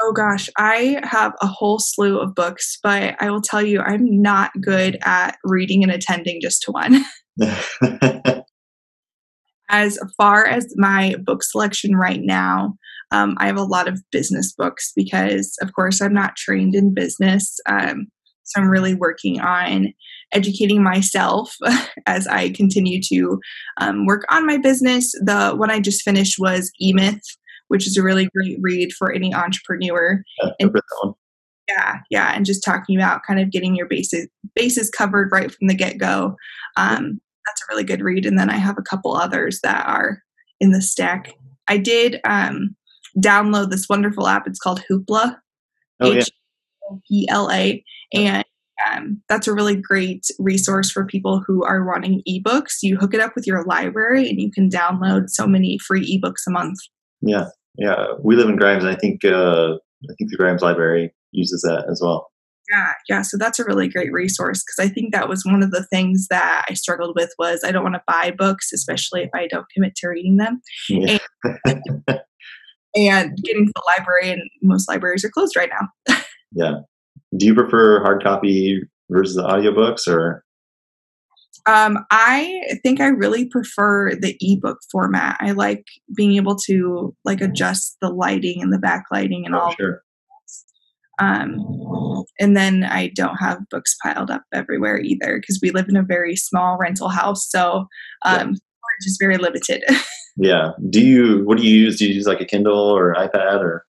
Oh 0.00 0.12
gosh, 0.12 0.48
I 0.56 1.00
have 1.02 1.32
a 1.40 1.46
whole 1.46 1.80
slew 1.80 2.20
of 2.20 2.34
books, 2.34 2.78
but 2.82 3.16
I 3.20 3.30
will 3.30 3.42
tell 3.42 3.62
you, 3.62 3.80
I'm 3.80 4.22
not 4.22 4.52
good 4.60 4.96
at 5.04 5.38
reading 5.42 5.82
and 5.82 5.90
attending 5.90 6.40
just 6.40 6.62
to 6.62 6.72
one. 6.72 7.04
as 9.70 9.98
far 10.16 10.46
as 10.46 10.72
my 10.76 11.16
book 11.24 11.42
selection 11.42 11.96
right 11.96 12.20
now, 12.22 12.74
um, 13.10 13.36
I 13.38 13.46
have 13.46 13.56
a 13.56 13.62
lot 13.62 13.88
of 13.88 14.02
business 14.12 14.54
books 14.56 14.92
because, 14.94 15.56
of 15.62 15.72
course, 15.72 16.00
I'm 16.00 16.14
not 16.14 16.36
trained 16.36 16.74
in 16.74 16.94
business. 16.94 17.58
Um, 17.68 18.06
so 18.44 18.60
I'm 18.60 18.68
really 18.68 18.94
working 18.94 19.40
on 19.40 19.92
educating 20.32 20.82
myself 20.82 21.54
as 22.06 22.26
I 22.26 22.50
continue 22.50 23.00
to 23.08 23.38
um, 23.80 24.06
work 24.06 24.24
on 24.30 24.46
my 24.46 24.58
business. 24.58 25.12
The 25.12 25.54
one 25.56 25.70
I 25.70 25.80
just 25.80 26.02
finished 26.02 26.36
was 26.38 26.70
E 26.80 26.92
Myth 26.92 27.20
which 27.68 27.86
is 27.86 27.96
a 27.96 28.02
really 28.02 28.28
great 28.34 28.58
read 28.60 28.92
for 28.92 29.12
any 29.12 29.32
entrepreneur. 29.32 30.22
Yeah, 30.42 30.50
and, 30.60 30.74
yeah, 31.68 31.96
yeah, 32.10 32.32
and 32.34 32.44
just 32.44 32.64
talking 32.64 32.96
about 32.96 33.22
kind 33.26 33.40
of 33.40 33.50
getting 33.50 33.76
your 33.76 33.86
bases 33.86 34.28
bases 34.54 34.90
covered 34.90 35.30
right 35.32 35.50
from 35.50 35.68
the 35.68 35.74
get 35.74 35.98
go. 35.98 36.36
Um, 36.76 37.20
that's 37.46 37.62
a 37.62 37.68
really 37.70 37.84
good 37.84 38.02
read. 38.02 38.26
And 38.26 38.38
then 38.38 38.50
I 38.50 38.56
have 38.56 38.76
a 38.78 38.82
couple 38.82 39.14
others 39.14 39.60
that 39.62 39.86
are 39.86 40.22
in 40.60 40.72
the 40.72 40.82
stack. 40.82 41.34
I 41.66 41.78
did 41.78 42.20
um, 42.24 42.76
download 43.18 43.70
this 43.70 43.88
wonderful 43.88 44.26
app. 44.26 44.46
It's 44.46 44.58
called 44.58 44.82
Hoopla. 44.90 45.36
Oh, 46.00 46.12
H 46.12 46.30
O 46.88 47.00
P 47.08 47.26
L 47.28 47.50
A, 47.50 47.84
and 48.14 48.44
um, 48.88 49.20
that's 49.28 49.48
a 49.48 49.52
really 49.52 49.74
great 49.74 50.24
resource 50.38 50.92
for 50.92 51.04
people 51.04 51.42
who 51.44 51.64
are 51.64 51.84
wanting 51.84 52.22
ebooks. 52.28 52.76
You 52.82 52.96
hook 52.96 53.14
it 53.14 53.20
up 53.20 53.34
with 53.34 53.48
your 53.48 53.64
library, 53.64 54.28
and 54.28 54.40
you 54.40 54.48
can 54.48 54.70
download 54.70 55.28
so 55.28 55.44
many 55.44 55.76
free 55.78 56.06
ebooks 56.06 56.46
a 56.46 56.52
month. 56.52 56.78
Yeah, 57.20 57.46
yeah, 57.78 58.06
we 58.22 58.36
live 58.36 58.48
in 58.48 58.56
Grimes. 58.56 58.84
And 58.84 58.94
I 58.94 58.98
think 58.98 59.24
uh, 59.24 59.74
I 59.74 60.14
think 60.18 60.30
the 60.30 60.36
Grimes 60.36 60.62
Library 60.62 61.14
uses 61.32 61.62
that 61.62 61.86
as 61.90 62.00
well. 62.02 62.30
Yeah, 62.70 62.92
yeah. 63.08 63.22
So 63.22 63.38
that's 63.38 63.58
a 63.58 63.64
really 63.64 63.88
great 63.88 64.12
resource 64.12 64.62
because 64.62 64.90
I 64.90 64.92
think 64.92 65.12
that 65.12 65.28
was 65.28 65.42
one 65.44 65.62
of 65.62 65.70
the 65.70 65.86
things 65.86 66.26
that 66.28 66.66
I 66.68 66.74
struggled 66.74 67.16
with 67.16 67.32
was 67.38 67.62
I 67.64 67.72
don't 67.72 67.82
want 67.82 67.94
to 67.94 68.02
buy 68.06 68.32
books, 68.36 68.72
especially 68.74 69.22
if 69.22 69.30
I 69.34 69.46
don't 69.46 69.64
commit 69.74 69.94
to 69.96 70.08
reading 70.08 70.36
them. 70.36 70.60
Yeah. 70.88 71.18
And, 71.64 71.82
and 72.94 73.38
getting 73.42 73.66
to 73.66 73.72
the 73.74 73.82
library, 73.96 74.30
and 74.30 74.42
most 74.60 74.88
libraries 74.88 75.24
are 75.24 75.30
closed 75.30 75.56
right 75.56 75.70
now. 75.70 76.16
yeah. 76.52 76.80
Do 77.36 77.46
you 77.46 77.54
prefer 77.54 78.02
hard 78.02 78.22
copy 78.22 78.82
versus 79.08 79.36
the 79.36 79.42
audiobooks 79.42 80.06
or 80.06 80.44
um, 81.68 81.98
I 82.10 82.78
think 82.82 82.98
I 83.00 83.08
really 83.08 83.44
prefer 83.44 84.14
the 84.14 84.36
ebook 84.40 84.78
format. 84.90 85.36
I 85.38 85.50
like 85.52 85.84
being 86.16 86.36
able 86.36 86.56
to 86.66 87.14
like 87.26 87.42
adjust 87.42 87.98
the 88.00 88.08
lighting 88.08 88.62
and 88.62 88.72
the 88.72 88.78
backlighting 88.78 89.44
and 89.44 89.54
oh, 89.54 89.58
all. 89.60 89.74
Sure. 89.74 90.02
Um, 91.20 92.24
and 92.40 92.56
then 92.56 92.84
I 92.84 93.08
don't 93.08 93.36
have 93.36 93.68
books 93.70 93.94
piled 94.02 94.30
up 94.30 94.44
everywhere 94.54 94.98
either 94.98 95.38
because 95.38 95.58
we 95.62 95.70
live 95.70 95.90
in 95.90 95.96
a 95.96 96.02
very 96.02 96.36
small 96.36 96.78
rental 96.78 97.08
house, 97.08 97.50
so 97.50 97.86
um, 98.24 98.50
yeah. 98.50 98.56
just 99.02 99.20
very 99.20 99.36
limited. 99.36 99.82
yeah. 100.36 100.70
Do 100.88 101.04
you? 101.04 101.44
What 101.44 101.58
do 101.58 101.66
you 101.66 101.76
use? 101.76 101.98
Do 101.98 102.08
you 102.08 102.14
use 102.14 102.26
like 102.26 102.40
a 102.40 102.46
Kindle 102.46 102.78
or 102.78 103.14
iPad 103.14 103.60
or? 103.60 103.84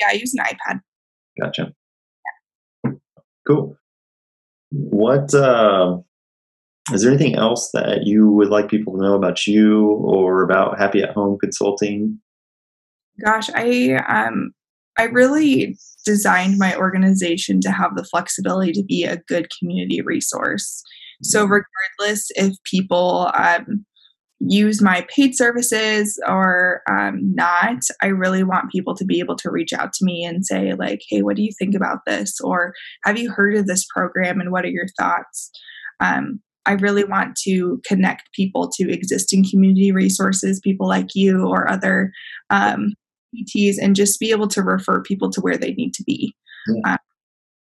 Yeah, 0.00 0.08
I 0.10 0.12
use 0.12 0.34
an 0.34 0.44
iPad. 0.44 0.80
Gotcha. 1.40 1.72
Yeah. 2.84 2.92
Cool. 3.46 3.76
What? 4.70 5.34
Uh, 5.34 5.98
is 6.92 7.02
there 7.02 7.10
anything 7.10 7.36
else 7.36 7.70
that 7.72 8.04
you 8.04 8.30
would 8.30 8.48
like 8.48 8.68
people 8.68 8.94
to 8.94 9.02
know 9.02 9.14
about 9.14 9.46
you 9.46 9.86
or 9.88 10.42
about 10.42 10.78
Happy 10.78 11.02
at 11.02 11.14
Home 11.14 11.38
Consulting? 11.38 12.20
Gosh, 13.24 13.48
I 13.54 13.94
um 14.08 14.52
I 14.98 15.04
really 15.04 15.76
designed 16.04 16.58
my 16.58 16.76
organization 16.76 17.60
to 17.62 17.70
have 17.70 17.96
the 17.96 18.04
flexibility 18.04 18.72
to 18.72 18.82
be 18.82 19.04
a 19.04 19.16
good 19.28 19.48
community 19.58 20.00
resource. 20.02 20.82
So, 21.22 21.44
mm-hmm. 21.44 21.62
regardless 21.98 22.28
if 22.36 22.54
people 22.64 23.30
um, 23.34 23.84
use 24.40 24.82
my 24.82 25.06
paid 25.08 25.36
services 25.36 26.20
or 26.28 26.82
um, 26.90 27.34
not, 27.34 27.78
I 28.02 28.06
really 28.06 28.44
want 28.44 28.70
people 28.70 28.94
to 28.96 29.04
be 29.04 29.20
able 29.20 29.36
to 29.36 29.50
reach 29.50 29.72
out 29.72 29.92
to 29.94 30.04
me 30.04 30.24
and 30.24 30.44
say, 30.44 30.74
like, 30.74 31.00
hey, 31.08 31.22
what 31.22 31.36
do 31.36 31.42
you 31.42 31.52
think 31.58 31.74
about 31.74 32.00
this? 32.06 32.40
Or 32.40 32.74
have 33.04 33.18
you 33.18 33.30
heard 33.30 33.56
of 33.56 33.66
this 33.66 33.86
program 33.86 34.40
and 34.40 34.52
what 34.52 34.64
are 34.64 34.68
your 34.68 34.88
thoughts? 34.98 35.50
Um, 36.00 36.40
I 36.66 36.72
really 36.72 37.04
want 37.04 37.36
to 37.44 37.80
connect 37.86 38.32
people 38.32 38.70
to 38.76 38.90
existing 38.90 39.46
community 39.50 39.92
resources, 39.92 40.60
people 40.60 40.88
like 40.88 41.14
you 41.14 41.46
or 41.46 41.70
other 41.70 42.12
um, 42.50 42.94
PTs, 43.34 43.76
and 43.80 43.96
just 43.96 44.18
be 44.18 44.30
able 44.30 44.48
to 44.48 44.62
refer 44.62 45.02
people 45.02 45.30
to 45.30 45.40
where 45.40 45.58
they 45.58 45.72
need 45.72 45.92
to 45.94 46.04
be. 46.04 46.34
Yeah. 46.68 46.92
Um, 46.92 46.98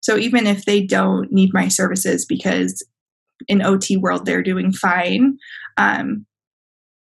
so 0.02 0.18
even 0.18 0.46
if 0.48 0.66
they 0.66 0.82
don't 0.82 1.32
need 1.32 1.54
my 1.54 1.68
services 1.68 2.26
because 2.26 2.86
in 3.48 3.62
OT 3.62 3.98
world 3.98 4.26
they're 4.26 4.44
doing 4.44 4.72
fine, 4.72 5.38
um, 5.78 6.26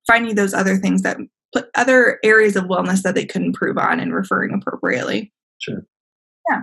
finding 0.07 0.35
those 0.35 0.53
other 0.53 0.77
things 0.77 1.01
that 1.01 1.17
put 1.53 1.67
other 1.75 2.19
areas 2.23 2.55
of 2.55 2.65
wellness 2.65 3.01
that 3.01 3.15
they 3.15 3.25
could 3.25 3.41
improve 3.41 3.77
on 3.77 3.99
and 3.99 4.13
referring 4.13 4.53
appropriately. 4.53 5.31
Sure. 5.59 5.85
Yeah. 6.49 6.61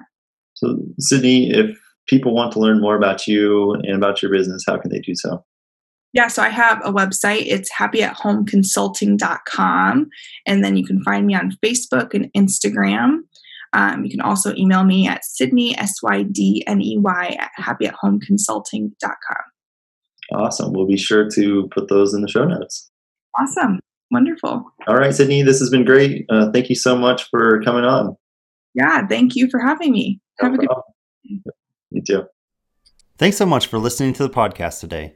So 0.54 0.78
Sydney, 0.98 1.50
if 1.50 1.78
people 2.12 2.34
want 2.34 2.52
to 2.52 2.58
learn 2.58 2.78
more 2.78 2.94
about 2.94 3.26
you 3.26 3.72
and 3.72 3.96
about 3.96 4.20
your 4.20 4.30
business, 4.30 4.64
how 4.66 4.76
can 4.76 4.90
they 4.90 4.98
do 4.98 5.14
so? 5.14 5.42
Yeah, 6.12 6.28
so 6.28 6.42
I 6.42 6.50
have 6.50 6.78
a 6.84 6.92
website. 6.92 7.44
It's 7.46 7.72
happyathomeconsulting.com. 7.72 10.10
And 10.46 10.62
then 10.62 10.76
you 10.76 10.84
can 10.84 11.02
find 11.02 11.26
me 11.26 11.34
on 11.34 11.56
Facebook 11.64 12.12
and 12.12 12.30
Instagram. 12.36 13.20
Um, 13.72 14.04
you 14.04 14.10
can 14.10 14.20
also 14.20 14.54
email 14.56 14.84
me 14.84 15.08
at 15.08 15.24
Sydney, 15.24 15.74
S 15.78 16.02
Y 16.02 16.24
D 16.24 16.62
N 16.66 16.82
E 16.82 16.98
Y, 16.98 17.36
at 17.40 17.48
happyathomeconsulting.com. 17.58 19.38
Awesome. 20.34 20.74
We'll 20.74 20.86
be 20.86 20.98
sure 20.98 21.30
to 21.30 21.70
put 21.74 21.88
those 21.88 22.12
in 22.12 22.20
the 22.20 22.28
show 22.28 22.44
notes. 22.44 22.90
Awesome. 23.40 23.80
Wonderful. 24.10 24.70
All 24.86 24.96
right, 24.96 25.14
Sydney, 25.14 25.40
this 25.40 25.58
has 25.60 25.70
been 25.70 25.86
great. 25.86 26.26
Uh, 26.28 26.50
thank 26.52 26.68
you 26.68 26.74
so 26.74 26.94
much 26.94 27.30
for 27.30 27.62
coming 27.62 27.84
on. 27.84 28.14
Yeah, 28.74 29.06
thank 29.06 29.34
you 29.34 29.48
for 29.50 29.58
having 29.58 29.92
me. 29.92 30.20
No 30.42 30.50
Have 30.50 30.58
problem. 30.58 30.82
a 31.24 31.28
good 31.42 31.54
You 31.92 32.02
too. 32.02 32.24
Thanks 33.18 33.36
so 33.36 33.46
much 33.46 33.66
for 33.66 33.78
listening 33.78 34.14
to 34.14 34.22
the 34.22 34.32
podcast 34.32 34.80
today. 34.80 35.14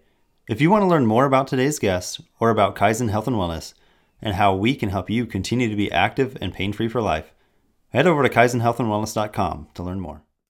If 0.49 0.61
you 0.61 0.71
want 0.71 0.83
to 0.83 0.87
learn 0.87 1.07
more 1.07 1.25
about 1.25 1.49
today's 1.49 1.79
guest 1.79 2.21
or 2.39 2.51
about 2.51 2.77
Kaizen 2.77 3.11
Health 3.11 3.27
and 3.27 3.37
Wellness 3.37 3.75
and 4.23 4.35
how 4.35 4.55
we 4.55 4.75
can 4.75 4.91
help 4.91 5.11
you 5.11 5.27
continue 5.27 5.69
to 5.69 5.77
be 5.77 5.91
active 5.91 6.37
and 6.41 6.53
pain 6.53 6.73
free 6.73 6.89
for 6.89 7.01
life, 7.01 7.33
head 7.89 8.07
over 8.07 8.23
to 8.23 8.29
kaizenhealthandwellness.com 8.29 9.69
to 9.75 9.83
learn 9.83 10.01
more. 10.01 10.23